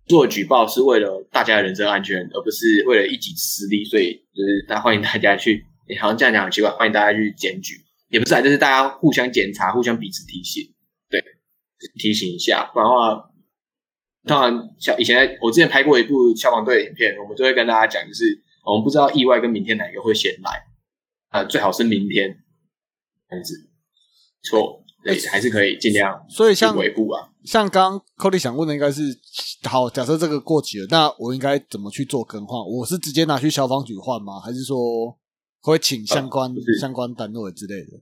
[0.06, 3.84] 做举报是为了大家的人身安全，而不是为了一己私利。
[3.84, 5.64] 所以就是大欢迎大家去，
[5.98, 7.74] 好像这样讲很奇怪，欢迎大家去检举，
[8.08, 10.62] 也不是啊，就是大家互相检查，互相彼此提醒，
[11.08, 11.20] 对，
[11.98, 13.30] 提醒一下，不然的话。
[14.26, 18.24] 当然，像以前我之前拍过一部消防队影片，我们就会跟大家讲，就是
[18.64, 20.62] 我们不知道意外跟明天哪个会先来，
[21.28, 22.38] 啊，最好是明天
[23.28, 23.68] 这样子，
[24.42, 29.02] 错，对，还是可以尽量，所以像尾部啊，像刚刚 Cody 想问的应该是，
[29.68, 32.58] 好，假设这个过期了，那我应该怎么去做更换？
[32.58, 34.40] 我是直接拿去消防局换吗？
[34.40, 35.16] 还是说
[35.60, 37.92] 会请相关相关单位之类的？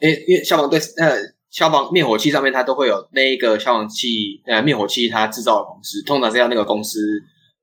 [0.00, 1.36] 因为因为消防队呃。
[1.50, 7.00] 消防灭火器上面它都会有那一个消防器呃灭火器它制造的公司，通常是要那个公司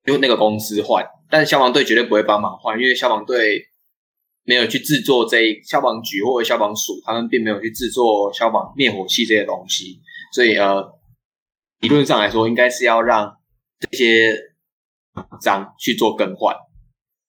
[0.05, 3.63] 用那个公司换，但是消防队绝对不会帮忙换，因为消防队
[4.45, 9.99] 没有去制作这消防局或者消防署，他们并没有去制作消防灭火器这些东西，
[10.31, 10.87] 所以呃
[11.79, 13.35] 理论上来说应该是要让
[13.89, 14.35] 这些
[15.41, 16.55] 章去做更换，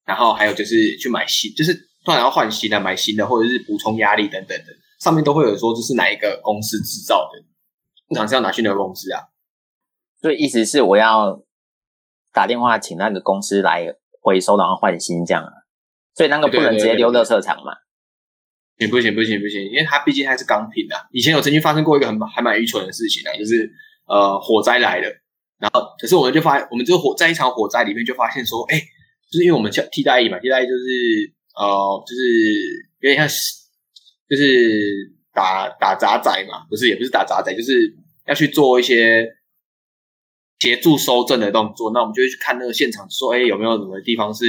[0.04, 4.66] 然后还有就是去买新，就是突然要换新的买新的，或者是补充压力等等的。
[5.00, 7.44] 上面都会有说这是哪一个公司制造的，
[8.08, 9.22] 通常是要拿去那个公司啊。
[10.20, 11.42] 所以意思是我要
[12.32, 15.65] 打电话请那个公司来回收，然后换新这样啊。
[16.16, 17.72] 所以那个不能直接丢垃圾场嘛？
[18.78, 19.14] 行不行？
[19.14, 21.06] 不行不行，因为它毕竟还是钢品啊。
[21.12, 23.70] 以前有曾经发生过一个很还蛮愚蠢的事情啊，就是
[24.06, 25.08] 呃火灾来了，
[25.58, 28.78] 然后可是我们就发，我们这个火在一场火灾里面就发现说，哎，
[29.30, 30.84] 就是因为我们叫替代役嘛，替代役就是
[31.54, 32.20] 呃就是
[33.00, 33.28] 有点像。
[34.28, 34.42] 就是
[35.32, 37.94] 打打杂仔嘛，不是也不是打杂仔，就是
[38.26, 39.24] 要去做一些
[40.58, 41.92] 协助收证的动作。
[41.94, 44.44] 那我们就会去看那个现场，说哎有没有什么地方是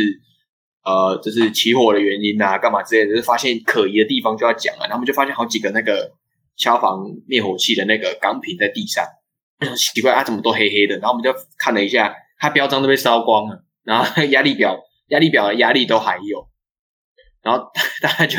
[0.87, 3.09] 呃，就是起火的原因啊，干嘛之类的。
[3.09, 4.83] 就是发现可疑的地方就要讲啊。
[4.83, 6.11] 然后我们就发现好几个那个
[6.55, 9.05] 消防灭火器的那个钢瓶在地上，
[9.75, 10.97] 奇怪啊，怎么都黑黑的？
[10.99, 14.79] 然后我们就看了一下，它标章都被烧光了，然后压力表
[15.09, 16.47] 压力表的压力都还有，
[17.43, 17.69] 然后
[18.01, 18.37] 大家就。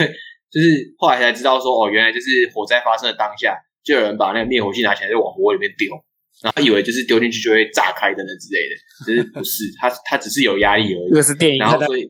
[0.50, 5.94] 就是后来才知道说，哦，原来就是火灾发生的当下，就有人把那个灭火器拿起来就往火里面丢，
[6.42, 8.74] 然后以为就是丢进去就会炸开等等之类的，
[9.04, 11.08] 其实不是，它它只是有压力而已。
[11.10, 12.08] 这个是电影，然后所以，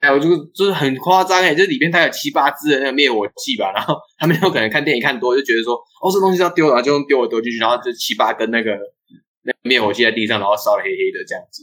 [0.00, 8.72] 哎，我就就是很夸张哎，就是里面它有七八只的那个灭火器吧，然后他们有可能看电影看多，就觉得说，哦，这东西要丢了，就用丢了丢进去，然后就七八根那个
[9.42, 11.62] 那灭火器在地上，然后烧的黑黑的这样子。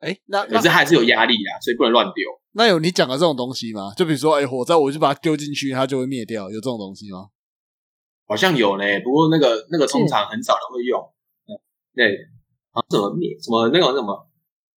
[0.00, 2.24] 哎，那可是还是有压力啊，所以不能乱丢。
[2.52, 3.92] 那有你讲的这种东西吗？
[3.96, 7.28] 就比如说，哎，火灾，我就把它丢进去，它就会灭掉，有这种东西吗？
[8.26, 11.00] 好像有呢，不过那个那个通常很少人会用。
[11.94, 12.14] 对，
[12.72, 14.28] 啊，什么灭什么那种什么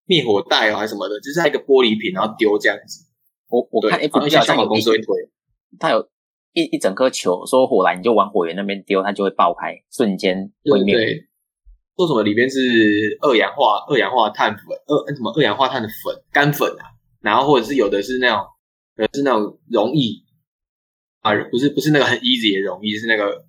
[0.06, 3.06] 灭火袋啊，还是什么的，就是一个玻璃瓶，然后丢这样子。
[3.50, 5.16] 我我看 F B 消防公司会推，
[5.80, 6.08] 它有
[6.54, 10.96] 一一整颗球，说火来你就往火源那边丢，它就会爆开，瞬间毁灭。
[11.98, 16.86] 说什么里面是二氧化二氧化碳粉，二什么二氧化碳的粉干粉啊？
[17.20, 18.46] 然后或者是有的是那种，
[18.96, 20.24] 呃，是那种容易
[21.22, 23.46] 啊，不是不是那个很 easy 的容易，是那个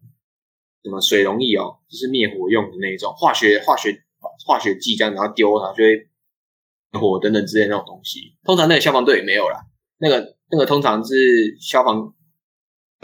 [0.83, 4.03] 什么水容易哦，就是灭火用的那种化学化学
[4.47, 6.09] 化学剂这样，然后丢它就会
[6.99, 8.37] 火等等之类那种东西。
[8.45, 9.61] 通常那个消防队也没有啦，
[9.99, 12.13] 那个那个通常是消防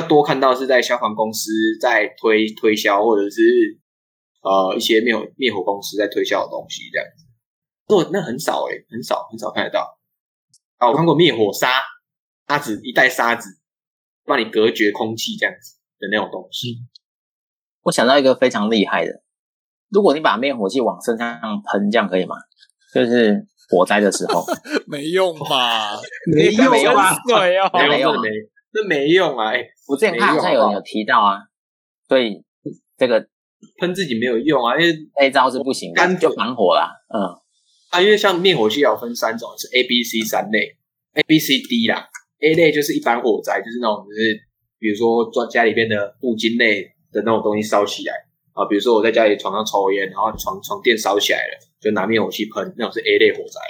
[0.08, 1.50] 多看到是在消防公司
[1.80, 3.78] 在推推销，或者是
[4.42, 7.24] 呃一些灭火灭火公司在推销的东西这样子。
[7.88, 9.98] 那那很少诶、很少很少看得到。
[10.78, 11.68] 啊，我看过灭火沙，
[12.48, 13.48] 沙子一袋沙子，
[14.26, 16.78] 帮你隔绝空气这样子的那种东西。
[17.82, 19.22] 我想到一个非常厉害的，
[19.90, 22.36] 如果你把灭火器往身上喷，这样可以吗？
[22.92, 24.44] 就是火灾的时候，
[24.86, 25.96] 没用吧？
[26.34, 28.28] 没用有啊水哦，没用啊没
[28.72, 29.52] 这没用啊！
[29.54, 31.38] 哎、我之前看好像有人有提到啊，
[32.08, 32.44] 所以
[32.98, 33.26] 这个
[33.78, 36.90] 喷自己没有用啊，因为那一招是不行的，干就防火啦。
[37.08, 37.16] 嗯，
[37.90, 40.76] 啊，因为像灭火器要分三种，是 A、B、C 三类
[41.14, 42.06] ，A、B、C、D 啦。
[42.40, 44.40] A 类就是一般火灾，就是那种就是
[44.78, 46.82] 比如说家家里边的布巾类
[47.12, 48.14] 的那种东西烧起来
[48.52, 53.60] 啊，比如说我在家里床上抽烟，然后床床垫烧起来了，就拿灭火器喷，那种是 A 类火灾。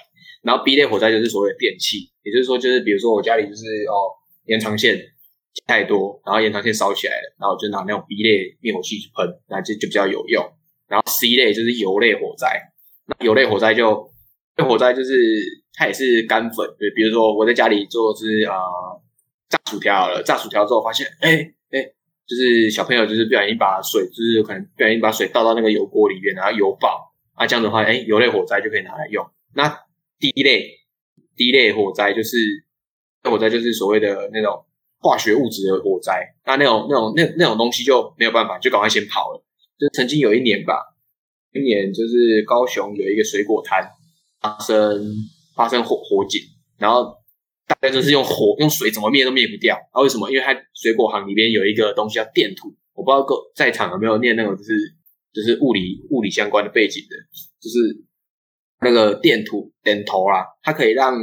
[0.42, 4.14] 然后 B 类火灾就是所谓的电器，也就是说就是比如说我家里就是哦
[4.46, 4.96] 延长线
[5.66, 10.44] 太多，然后延长线烧起来了，然后就拿那种 B 类灭火器去喷，那就就比较有用。
[10.86, 12.62] 然后 C 类就是油类火灾，
[13.06, 14.08] 那油类火灾就
[14.56, 15.12] 火灾就是
[15.76, 18.56] 它也是干粉，对，比如说我在家里做是呃
[19.50, 21.36] 炸薯条好了，炸薯条之后发现，哎
[21.70, 21.84] 哎，
[22.26, 29.22] 就是小朋友就是不小心把水，就是可能不小心把水倒到那个油锅里面，然后油爆，啊这样的话，哎，油类火灾就可以拿来用。
[29.54, 29.68] 那
[30.18, 30.66] 第一类
[31.36, 32.38] 第一类火灾就是
[33.22, 34.64] 火灾就是所谓的那种
[34.98, 39.44] 化学物质的火灾，那那种那种那那种东西就没有办法，就赶快先跑了。
[39.78, 40.74] 就曾经有一年吧，
[41.52, 43.86] 一年就是高雄有一个水果摊
[44.40, 45.14] 发生
[45.56, 46.40] 发生火火警，
[46.78, 47.16] 然后
[47.66, 49.76] 大家就是用火用水怎么灭都灭不掉。
[49.90, 50.30] 啊，为什么？
[50.30, 54.72] 因为它水果行里边有一个东西叫电土，我不知道各在场有没有念那种就是
[55.32, 57.16] 就是物理物理相关的背景的，
[57.60, 58.04] 就是
[58.80, 61.18] 那个电土点头啊，它可以让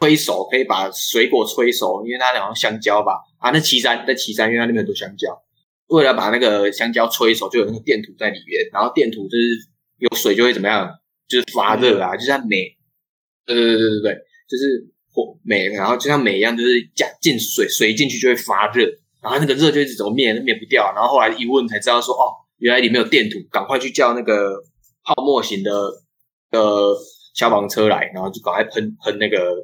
[0.00, 5.28] 催熟，可以把水果催熟，因为它好像香蕉吧，啊，那岐山在岐山，因为它那边很多香蕉，
[5.88, 10.88] 为了把那个香蕉催熟，就有那个电土在里面，然后电土就是有水就会怎么样，
[11.26, 12.77] 就是发热啊，就像镁，
[13.54, 14.14] 对对对对对，
[14.46, 18.84] 就是火镁，然后就像镁一样，就是加进水，水进去就会发热，
[19.22, 24.62] 然后那个热就一直怎么灭都灭不掉，然后后来一问才知道说，哦，原来里面有电土，赶快去叫那个
[25.02, 25.72] 泡沫型的
[26.50, 26.94] 呃
[27.34, 29.54] 消防车来，然后就赶快喷喷那个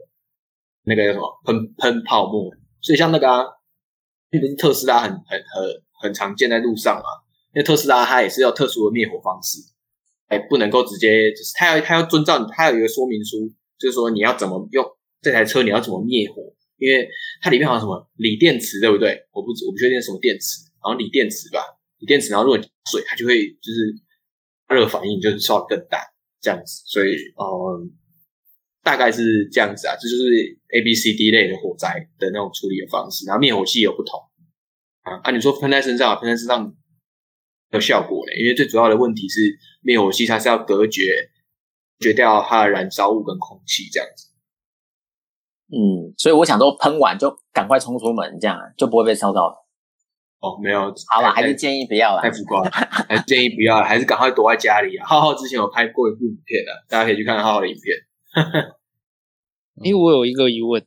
[0.85, 3.45] 那个叫什么喷喷泡沫，所以像那个啊，
[4.30, 7.05] 那不是特斯拉很很很很常见在路上嘛，
[7.55, 9.59] 因为特斯拉它也是要特殊的灭火方式，
[10.28, 13.51] 哎，不能够直接，就是它要它要遵照你，它有一个说明书，
[13.85, 14.82] 就是说你要怎么用
[15.20, 16.41] 这台车，你要怎么灭火，
[16.78, 17.07] 因为
[17.43, 19.26] 它里面好像什么锂电池，对不对？
[19.30, 21.61] 我不我不确定什么电池，好像锂电池吧，
[21.99, 22.59] 锂电池，然后如果
[22.91, 23.95] 水它就会就是
[24.68, 26.01] 热反应就是烧得更大
[26.41, 27.93] 这样子，所以嗯。
[28.85, 33.24] 大概是这样子啊，这就是 A、B、C、D 类的火灾的那种处理的方式。
[33.24, 34.20] 然后灭火器有不同
[35.01, 36.70] 啊，啊，你说喷在身上，喷在身上
[37.70, 38.35] 有效果呢？
[38.39, 41.30] 因为最主要的问题是灭火器它是要隔绝
[42.05, 44.28] 绝掉它的燃烧物跟空气这样子。
[45.72, 49.66] 嗯，所以我想说，喷完就赶快冲出门，这样就不会被烧到了。
[50.40, 50.80] 哦，没有，
[51.11, 52.20] 好了，太还是建议不要啦。
[52.20, 55.07] 太浮夸了，还是建议不要，还是赶快躲在家里啊。
[55.07, 58.74] 浩浩之前有拍过一部影片的，大家可以去看浩浩的影片。
[59.82, 60.80] 因为我有一个疑问，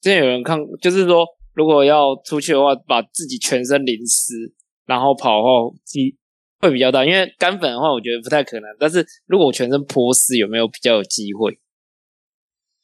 [0.00, 4.54] 之前有人看，就是说，如果要出去的话，把自己全身淋湿，
[4.86, 6.16] 然后跑后机
[6.60, 7.04] 会比较大。
[7.04, 8.70] 因为干粉的话，我觉得不太可能。
[8.78, 11.58] 但是如果我全身泼湿，有没有比较有机会？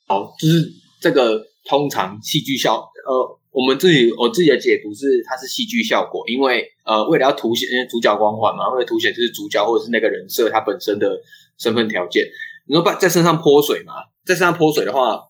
[0.07, 11.20] 好，就是这个通常戏剧效，呃，我们自己我自己的解读是它是戏剧效果，因为呃，为了要凸显因为主角光环嘛，为了凸显就是主角或者是那个人设他本身的
[11.59, 12.24] 身份条件。
[12.68, 15.20] 你说把在身上泼水嘛，在身上泼水的话，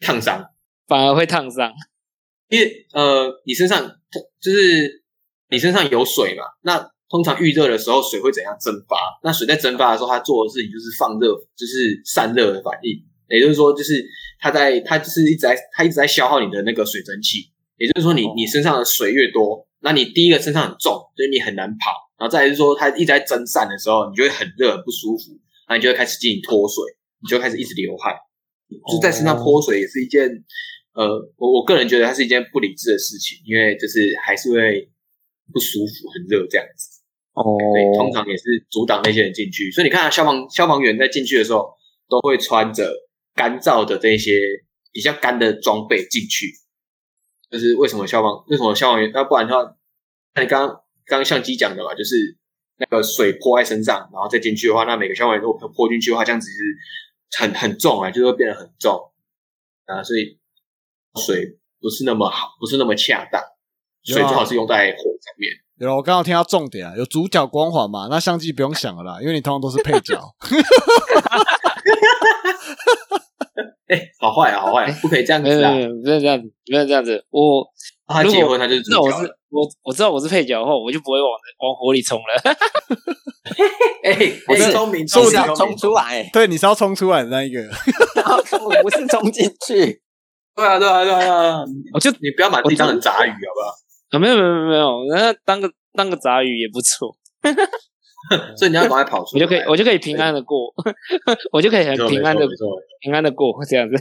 [0.00, 0.44] 烫伤，
[0.86, 1.72] 反而会烫伤。
[2.48, 3.90] 因为呃，你身上
[4.40, 5.02] 就是
[5.50, 8.96] 你身上有水嘛，那通常预热的时候水会怎样蒸发？
[9.22, 13.02] 那水在蒸发的时候，它做的事情就是放热，就是散热的反应。
[13.28, 14.04] 也就是说，就是
[14.38, 17.50] 它在它就是一直在它一直在消耗你的那个水蒸气。
[17.76, 21.90] 也就是说你，你身上的水越多，那你第一个身上很重，所以你很难跑。
[22.18, 25.32] 然后再来是说，它一直在蒸散的时候，你就会很热很不舒服，
[25.68, 26.82] 然后你就会开始进行脱水，
[27.20, 28.14] 你就开始一直流汗。
[28.90, 30.26] 就在身上泼水也是一件，
[30.94, 34.90] 呃，我我个人觉得它是一件不理智的事情，因为就是还是会
[35.52, 36.95] 不舒服、很热这样子。
[37.36, 39.70] 哦对，通常也是阻挡那些人进去。
[39.70, 41.68] 所以你看、啊，消防消防员在进去的时候，
[42.08, 42.90] 都会穿着
[43.34, 44.32] 干燥的这些
[44.90, 46.46] 比较干的装备进去。
[47.50, 49.10] 就是为什么消防为什么消防员？
[49.12, 49.76] 那不然的话，
[50.34, 50.68] 那你刚刚
[51.04, 52.38] 刚刚相机讲的嘛，就是
[52.78, 58.98] 那个水泼在身上，然后再进去的话，那每个消防员如果泼进去的话，这样子是很很重啊，就会变得很重
[59.84, 60.38] 啊，所以
[61.16, 63.42] 水不是那么好，不是那么恰当，
[64.02, 65.52] 水最好是用在火上面。
[65.78, 70.20] 有了，我刚刚听到重点啊，有主角光环嘛，那相机不用想了啦，因为你通常都是配角。
[73.88, 75.70] 哎，好坏啊，好坏，不可以这样子啊！
[75.70, 77.24] 没有没有这样子，没有这样子。
[77.30, 77.64] 我
[78.06, 79.32] 他结婚他就是主知道我是角。
[79.48, 82.24] 我我知道我是配角后，我就不会往往火里冲了。
[84.02, 87.60] 哎，我是聪明，是聪明，要冲出来，对，你是要冲出来的那一个。
[88.16, 88.42] 然后
[88.82, 90.02] 不是冲进去。
[90.56, 91.60] 对啊，对啊，对啊，对啊！
[91.94, 93.70] 我就你不要把自己当成杂鱼，好不好？
[94.10, 97.16] 啊没有没有没有没有，那当个当个杂鱼也不错，
[98.56, 100.72] 所以你要赶快跑出来，我就可以我就可以平安的过
[101.52, 102.46] 我就可以很平安的
[103.00, 103.94] 平安的过这样子。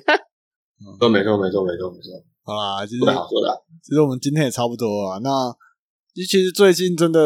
[0.78, 3.56] 没错，没错，没错，没错，没错，好啦，其实说的好，说的好。
[3.82, 5.20] 其实我们今天也差不多啊。
[5.24, 5.30] 那
[6.14, 7.20] 其实最近真的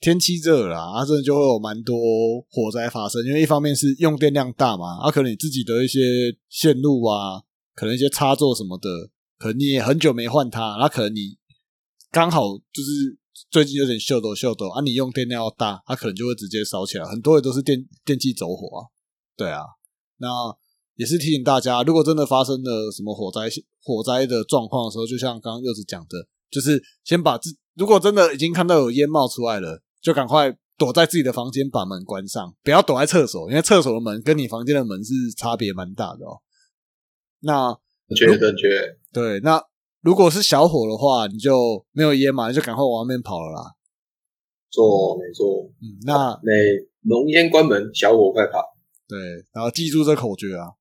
[0.00, 1.96] 天气热了啊，真的就会有蛮多
[2.50, 3.24] 火灾发生。
[3.26, 6.00] 因为一方面是用电量大嘛，啊，可能你自己的一些
[6.48, 7.42] 线路啊，
[7.74, 8.88] 可能一些插座什么的，
[9.38, 11.36] 可能你也很久没换它，那可能你
[12.12, 13.18] 刚好就是
[13.50, 17.04] 最近有点秀抖秀抖啊，你用电量要大，它可能就会直接烧起来。
[17.04, 18.86] 很多也都是电电器走火啊，
[19.36, 19.62] 对啊，
[20.18, 20.28] 那。
[20.96, 23.48] 也是提醒大家，如果真的发生了什么火灾
[23.82, 36.42] 火灾的状况的时候，就像刚刚柚子讲的，就是先把自如果真的已经看到有烟冒出来了，就赶快躲在自己的房间，把门关上，不要躲在厕所，因为厕所的门跟你房间的门是差别蛮大的哦。
[37.40, 37.72] 那
[38.08, 38.68] 正确，正确。
[39.14, 39.64] 对，那
[40.02, 43.72] 如果是小火的话，你就没有烟嘛，你就赶快往外面跑了啦。
[44.70, 45.70] 错，没错。
[45.80, 46.52] 嗯，那那
[47.02, 48.58] 浓烟关门，小火快跑。
[49.06, 49.18] 对，
[49.52, 50.72] 然后记住这口诀啊。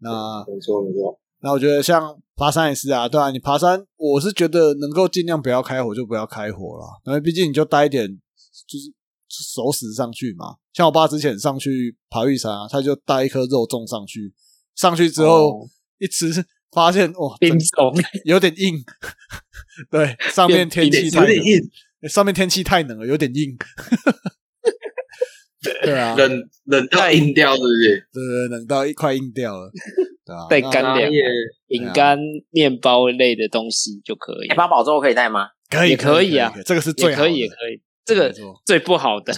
[0.00, 1.18] 那没错，没错。
[1.40, 8.92] 那我觉得像爬山也是啊，对啊，你爬山，我是觉得能够尽量不要开火就不要开火了，因为毕竟你就带一点，就是
[9.28, 10.56] 熟食上去嘛。
[10.72, 14.34] 像我爸之前上去爬玉山啊，他就带一颗肉粽上去，
[14.74, 16.30] 上去之后、哦一吃，
[16.72, 17.94] 发现哇，冰整种
[18.24, 18.76] 有点硬，
[19.90, 23.56] 对，上面天气太冷，有点硬，上面天气太冷了，有点硬。
[25.82, 28.08] 对啊，冷冷到硬掉，是不是？
[28.12, 29.68] 对对，冷到一块硬掉了，
[30.24, 31.10] 对啊，那带干粮
[31.66, 32.16] 饼干、
[32.50, 34.48] 面包类的东西就可以。
[34.48, 35.48] 哎，，八宝粥可以带吗？
[35.68, 36.52] 可以可以啊。
[36.54, 37.28] 可这个是最好的。
[37.28, 37.82] 也可以也可以。
[38.04, 38.32] 这个
[38.64, 39.34] 最不好的，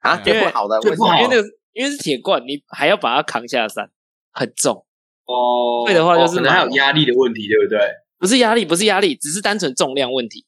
[0.00, 3.90] 啊，最不好的，因为那个因为是铁罐，你还要把它扛下山，
[4.30, 4.84] 很重。
[5.28, 7.78] 哦，会的话就是哦可能还有压力的问题，对不对？
[8.18, 10.46] 不是压力，不是压力，只是单纯重量问题。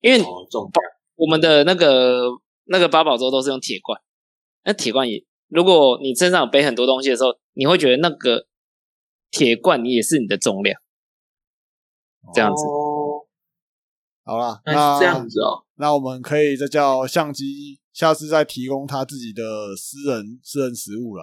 [0.00, 0.72] 因为哦，重量
[1.14, 2.24] 我们的那个
[2.64, 4.00] 那个八宝粥都是用铁罐，
[4.64, 8.46] 那铁罐也，如果你身上有背很多东西的时候，你会觉得那个
[9.30, 10.80] 铁罐也是你的重量，
[12.34, 12.64] 这样子。
[12.66, 13.26] 哦，
[14.24, 15.64] 好啦，那这样子哦。
[15.76, 21.14] 那我们可以再叫相机下次再提供他自己的私人私人食物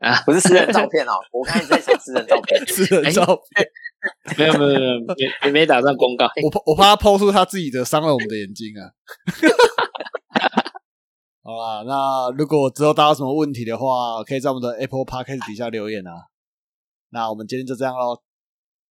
[0.00, 1.12] 啦， 不是私人照片哦？
[1.32, 2.60] 我刚才在想私人照片。
[2.68, 3.66] 私人照片。
[4.38, 5.14] 没有没有没有没
[5.44, 6.24] 没没打算公告。
[6.42, 8.88] 我怕我怕他抛出他自己的伤了我们的眼睛啊。
[11.42, 16.12] 好啦，那如果之后大家有什么问题的话，可以在我们的 Apple Podcast 底下留言啊。
[17.10, 18.22] 那我们今天就这样喽。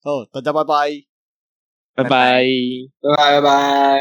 [0.03, 0.89] 哦，大家拜拜。
[1.95, 2.43] 拜拜。
[3.01, 3.99] 拜拜拜拜。